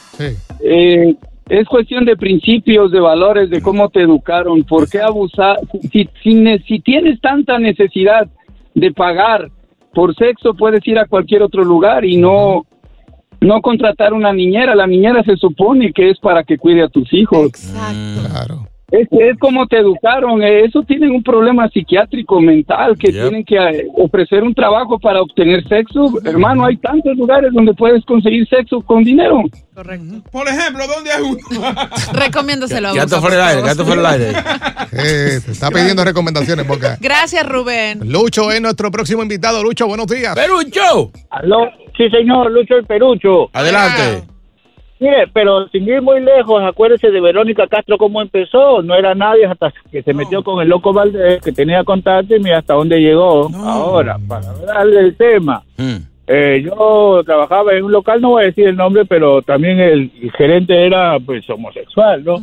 Eh, 0.62 1.14
es 1.48 1.66
cuestión 1.66 2.04
de 2.04 2.16
principios, 2.16 2.92
de 2.92 3.00
valores, 3.00 3.50
de 3.50 3.60
cómo 3.60 3.88
te 3.88 4.02
educaron. 4.02 4.62
¿Por 4.64 4.88
qué 4.88 5.00
abusar? 5.00 5.56
Si, 5.90 6.08
si, 6.22 6.34
ne- 6.34 6.62
si 6.68 6.78
tienes 6.80 7.20
tanta 7.20 7.58
necesidad 7.58 8.28
de 8.74 8.92
pagar 8.92 9.48
por 9.94 10.14
sexo, 10.14 10.54
puedes 10.54 10.86
ir 10.86 10.98
a 10.98 11.06
cualquier 11.06 11.42
otro 11.42 11.64
lugar 11.64 12.04
y 12.04 12.18
no, 12.18 12.66
no 13.40 13.60
contratar 13.62 14.12
una 14.12 14.32
niñera. 14.32 14.74
La 14.76 14.86
niñera 14.86 15.24
se 15.24 15.36
supone 15.36 15.92
que 15.92 16.10
es 16.10 16.18
para 16.20 16.44
que 16.44 16.58
cuide 16.58 16.82
a 16.82 16.88
tus 16.88 17.12
hijos. 17.14 17.50
Claro. 18.30 18.66
Es, 18.90 19.08
es 19.10 19.38
como 19.38 19.66
te 19.66 19.78
educaron, 19.78 20.42
eh, 20.42 20.64
eso 20.64 20.82
tienen 20.82 21.10
un 21.10 21.22
problema 21.22 21.68
psiquiátrico 21.68 22.40
mental 22.40 22.96
que 22.98 23.12
tienen 23.12 23.44
que 23.44 23.56
eh, 23.56 23.86
ofrecer 23.96 24.42
un 24.42 24.54
trabajo 24.54 24.98
para 24.98 25.22
obtener 25.22 25.66
sexo. 25.68 26.12
Hermano, 26.24 26.64
hay 26.64 26.76
tantos 26.76 27.16
lugares 27.16 27.52
donde 27.52 27.72
puedes 27.74 28.04
conseguir 28.04 28.48
sexo 28.48 28.80
con 28.80 29.04
dinero. 29.04 29.42
Correcto. 29.74 30.22
Por 30.32 30.48
ejemplo, 30.48 30.84
¿dónde 30.86 31.12
hay 31.12 31.22
uno? 31.22 31.38
Quédate 32.92 33.14
Gonza, 33.14 33.20
fuera 33.20 33.36
del 33.36 33.44
por 33.44 33.48
aire, 33.48 33.62
quédate 33.62 33.84
fuera 33.84 34.12
del 34.12 34.22
aire. 34.22 34.38
Eh, 34.92 35.40
te 35.44 35.52
está 35.52 35.70
pidiendo 35.70 36.04
recomendaciones 36.04 36.66
porque 36.66 36.88
Gracias, 37.00 37.48
Rubén. 37.48 38.00
Lucho 38.10 38.50
es 38.50 38.60
nuestro 38.60 38.90
próximo 38.90 39.22
invitado. 39.22 39.62
Lucho, 39.62 39.86
buenos 39.86 40.06
días. 40.08 40.34
¡Perucho! 40.34 41.12
Aló, 41.30 41.70
sí 41.96 42.08
señor, 42.10 42.50
Lucho 42.50 42.74
el 42.74 42.86
Perucho. 42.86 43.50
Adelante. 43.52 44.26
Mire, 45.00 45.26
pero 45.32 45.66
sin 45.68 45.88
ir 45.88 46.02
muy 46.02 46.20
lejos, 46.20 46.62
acuérdese 46.62 47.10
de 47.10 47.22
Verónica 47.22 47.66
Castro 47.66 47.96
cómo 47.96 48.20
empezó, 48.20 48.82
no 48.82 48.94
era 48.94 49.14
nadie 49.14 49.46
hasta 49.46 49.72
que 49.90 50.02
se 50.02 50.12
metió 50.12 50.44
con 50.44 50.60
el 50.60 50.68
loco 50.68 50.92
Valdés, 50.92 51.40
que 51.40 51.52
tenía 51.52 51.82
contacto 51.84 52.36
y 52.36 52.38
mira 52.40 52.58
hasta 52.58 52.74
dónde 52.74 53.00
llegó. 53.00 53.48
Ahora, 53.64 54.18
para 54.28 54.52
darle 54.52 55.00
el 55.00 55.16
tema, 55.16 55.62
eh, 56.26 56.62
yo 56.62 57.22
trabajaba 57.24 57.72
en 57.72 57.84
un 57.84 57.92
local, 57.92 58.20
no 58.20 58.30
voy 58.30 58.42
a 58.42 58.46
decir 58.46 58.68
el 58.68 58.76
nombre, 58.76 59.06
pero 59.06 59.40
también 59.40 59.80
el, 59.80 60.10
el 60.22 60.32
gerente 60.32 60.86
era 60.86 61.18
pues 61.18 61.48
homosexual, 61.48 62.22
¿no? 62.22 62.36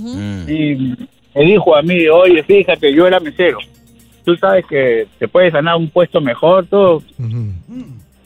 Y 0.51 0.95
me 1.35 1.41
dijo 1.43 1.75
a 1.75 1.83
mí, 1.83 2.07
oye, 2.07 2.41
fíjate, 2.41 2.91
yo 2.91 3.05
era 3.05 3.19
mesero, 3.19 3.59
tú 4.25 4.35
sabes 4.35 4.65
que 4.65 5.05
te 5.19 5.27
puedes 5.27 5.53
ganar 5.53 5.75
un 5.77 5.89
puesto 5.89 6.19
mejor, 6.19 6.65
todo. 6.65 7.03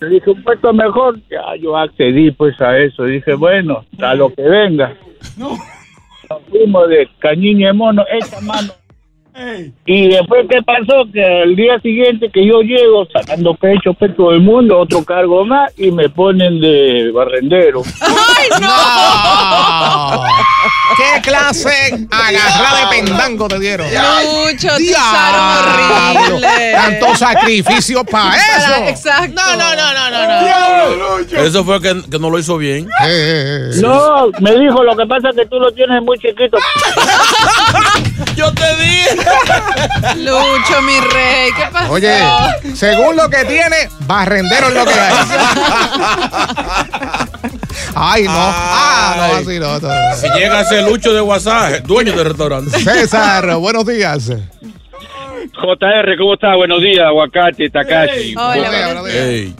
Le 0.01 0.09
dije, 0.09 0.31
un 0.31 0.43
puesto 0.43 0.73
mejor. 0.73 1.19
Ya 1.29 1.55
yo 1.59 1.77
accedí 1.77 2.31
pues 2.31 2.59
a 2.59 2.77
eso. 2.77 3.03
Dije, 3.03 3.35
bueno, 3.35 3.85
a 4.01 4.15
lo 4.15 4.33
que 4.33 4.41
venga. 4.41 4.95
Nos 5.37 5.59
fuimos 6.49 6.89
de 6.89 7.07
cañiña 7.19 7.67
de 7.67 7.73
mono, 7.73 8.03
esta 8.11 8.41
mano. 8.41 8.73
Y 9.85 10.09
después, 10.09 10.47
¿qué 10.49 10.61
pasó? 10.63 11.05
Que 11.13 11.23
al 11.23 11.55
día 11.55 11.79
siguiente 11.79 12.29
que 12.29 12.45
yo 12.45 12.61
llego, 12.61 13.05
sacando 13.13 13.53
pecho, 13.53 13.93
pecho 13.93 14.15
todo 14.15 14.31
el 14.31 14.41
mundo, 14.41 14.79
otro 14.79 15.05
cargo 15.05 15.45
más, 15.45 15.71
y 15.79 15.91
me 15.91 16.09
ponen 16.09 16.59
de 16.59 17.11
barrendero. 17.13 17.81
¡Ay, 18.01 18.49
no! 18.59 18.67
¿Qué 20.97 21.21
clase 21.21 22.07
agarrada 22.09 22.79
de 22.79 22.87
pendango 22.87 23.47
te 23.47 23.59
dieron? 23.59 23.87
Lucho, 23.87 24.69
te 24.77 24.95
horrible. 24.95 26.73
Tanto 26.73 27.15
sacrificio 27.15 28.03
para 28.03 28.35
eso. 28.35 28.75
Exacto. 28.87 29.33
No, 29.33 29.55
no, 29.55 29.75
no, 29.75 29.93
no, 29.93 30.09
no, 30.09 31.21
no. 31.29 31.41
Eso 31.43 31.63
fue 31.63 31.81
que, 31.81 32.01
que 32.09 32.19
no 32.19 32.29
lo 32.29 32.39
hizo 32.39 32.57
bien. 32.57 32.87
No, 33.81 34.29
me 34.39 34.55
dijo, 34.57 34.83
lo 34.83 34.95
que 34.95 35.05
pasa 35.05 35.29
es 35.29 35.35
que 35.35 35.45
tú 35.45 35.59
lo 35.59 35.71
tienes 35.71 36.01
muy 36.01 36.17
chiquito. 36.19 36.57
Yo 38.35 38.53
te 38.53 38.75
dije. 38.77 39.15
Lucho, 40.17 40.81
mi 40.83 40.99
rey, 40.99 41.51
¿qué 41.55 41.67
pasó? 41.71 41.91
Oye, 41.91 42.17
según 42.75 43.15
lo 43.15 43.29
que 43.29 43.45
tiene, 43.45 43.89
barrendero 44.01 44.67
es 44.67 44.73
lo 44.73 44.85
que 44.85 44.93
hay. 44.93 45.13
Ay, 47.95 48.23
no. 48.23 48.31
Ah, 48.33 49.13
no, 49.17 49.37
así 49.37 49.59
no. 49.59 49.79
no. 49.79 50.15
Si 50.15 50.27
llega 50.29 50.59
a 50.59 50.63
ser 50.65 50.83
Lucho 50.89 51.13
de 51.13 51.21
WhatsApp, 51.21 51.85
dueño 51.85 52.13
del 52.13 52.25
restaurante. 52.25 52.71
César, 52.79 53.55
buenos 53.57 53.85
días. 53.85 54.31
JR, 55.53 56.17
¿cómo 56.17 56.33
está? 56.35 56.55
Buenos 56.55 56.81
días, 56.81 57.05
Aguacate, 57.05 57.69
Takashi. 57.69 58.35
Hola, 58.35 58.69
buenos 58.85 59.05
días. 59.05 59.17
Ey. 59.17 59.55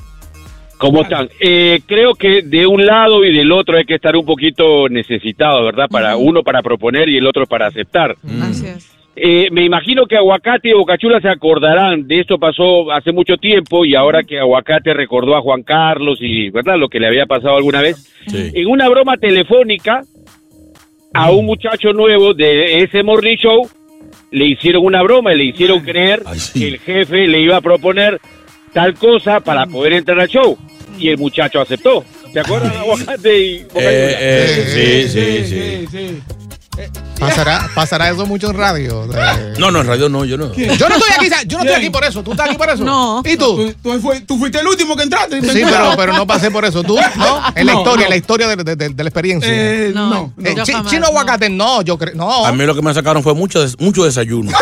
¿Cómo 0.78 1.04
están? 1.04 1.30
Eh, 1.40 1.82
creo 1.86 2.16
que 2.16 2.42
de 2.42 2.66
un 2.66 2.84
lado 2.84 3.24
y 3.24 3.32
del 3.32 3.52
otro 3.52 3.78
hay 3.78 3.86
que 3.86 3.96
estar 3.96 4.16
un 4.16 4.26
poquito 4.26 4.90
necesitado, 4.90 5.64
¿verdad? 5.64 5.88
Para 5.88 6.18
uno 6.18 6.42
para 6.42 6.64
proponer 6.64 7.08
y 7.08 7.18
el 7.18 7.28
otro 7.28 7.46
para 7.46 7.68
aceptar. 7.68 8.16
Así 8.42 8.66
es. 8.66 8.90
Eh, 9.16 9.50
me 9.52 9.66
imagino 9.66 10.06
que 10.06 10.16
Aguacate 10.16 10.70
y 10.70 10.74
Bocachula 10.74 11.20
se 11.20 11.30
acordarán. 11.30 12.08
De 12.08 12.22
esto 12.22 12.38
pasó 12.38 12.92
hace 12.92 13.12
mucho 13.12 13.38
tiempo 13.38 13.86
y 13.86 13.96
ahora 13.96 14.24
que 14.24 14.40
Aguacate 14.40 14.94
recordó 14.94 15.36
a 15.36 15.42
Juan 15.42 15.64
Carlos 15.64 16.20
y 16.22 16.50
verdad 16.50 16.78
lo 16.78 16.88
que 16.88 17.00
le 17.00 17.08
había 17.08 17.26
pasado 17.26 17.58
alguna 17.58 17.82
vez. 17.82 18.14
En 18.34 18.68
una 18.68 18.88
broma 18.88 19.18
telefónica 19.18 20.02
a 21.14 21.32
un 21.32 21.46
muchacho 21.46 21.92
nuevo 21.92 22.34
de 22.34 22.84
ese 22.84 23.04
morning 23.04 23.36
show 23.36 23.68
le 24.32 24.46
hicieron 24.46 24.86
una 24.86 25.02
broma 25.04 25.34
y 25.34 25.38
le 25.38 25.44
hicieron 25.46 25.82
creer 25.82 26.24
que 26.54 26.68
el 26.68 26.80
jefe 26.80 27.28
le 27.28 27.42
iba 27.42 27.58
a 27.58 27.62
proponer 27.62 28.20
tal 28.72 28.94
cosa 28.94 29.42
para 29.42 29.66
poder 29.66 29.94
entrar 29.94 30.20
al 30.20 30.30
show. 30.30 30.58
Y 30.98 31.10
el 31.10 31.18
muchacho 31.18 31.60
aceptó. 31.60 32.06
¿Te 32.32 32.40
acuerdas 32.40 32.72
de 32.72 32.78
Aguacate 32.80 33.46
y 33.46 33.64
Bocachula? 33.64 33.92
Eh, 33.92 34.16
eh, 34.20 35.08
sí, 35.10 35.46
sí, 35.46 35.88
sí. 35.88 36.41
¿Pasará, 37.20 37.70
pasará 37.76 38.10
eso 38.10 38.26
mucho 38.26 38.50
en 38.50 38.58
radio. 38.58 39.06
Eh, 39.14 39.54
No, 39.60 39.70
no, 39.72 39.82
en 39.82 39.88
radio 39.88 40.10
no, 40.10 40.24
yo 40.26 40.38
no. 40.38 40.54
Yo 40.54 40.90
no 40.90 40.96
estoy 40.96 41.12
aquí, 41.18 41.30
yo 41.48 41.58
no 41.58 41.64
estoy 41.66 41.76
aquí 41.78 41.90
por 41.90 42.04
eso. 42.06 42.24
¿Tú 42.24 42.32
estás 42.32 42.48
aquí 42.48 42.58
por 42.58 42.70
eso? 42.70 42.84
No. 42.84 43.22
¿Y 43.26 43.36
tú? 43.38 43.74
Tú, 43.84 44.00
fue- 44.02 44.22
tú 44.22 44.38
fuiste 44.40 44.60
el 44.60 44.68
último 44.68 44.96
que 44.96 45.04
entraste. 45.04 45.42
Sí, 45.42 45.62
pero, 45.64 45.94
pero 45.98 46.14
no 46.14 46.26
pasé 46.26 46.50
por 46.50 46.64
eso. 46.66 46.82
¿Tú? 46.82 46.98
¿No? 47.18 47.42
En 47.56 47.66
la 47.68 47.74
No, 47.74 47.80
historia, 47.80 47.98
no. 48.00 48.04
en 48.06 48.10
la 48.10 48.16
historia 48.16 48.48
de, 48.48 48.56
de- 48.64 48.76
de- 48.76 48.90
de 48.90 49.04
la 49.04 49.10
experiencia. 49.10 49.50
Eh, 49.52 49.92
No, 49.94 50.10
no, 50.10 50.34
Eh, 50.44 50.54
yo 50.56 50.64
chi- 50.64 50.72
jamás, 50.74 50.90
chino 50.90 51.02
no. 51.02 51.08
aguacate, 51.08 51.50
no, 51.50 51.82
yo 51.82 51.98
creo. 51.98 52.16
No. 52.16 52.46
A 52.46 52.52
mí 52.52 52.66
lo 52.66 52.74
que 52.74 52.82
me 52.82 52.94
sacaron 52.94 53.22
fue 53.22 53.34
mucho, 53.36 53.62
des- 53.62 53.78
mucho 53.80 54.04
desayuno. 54.06 54.52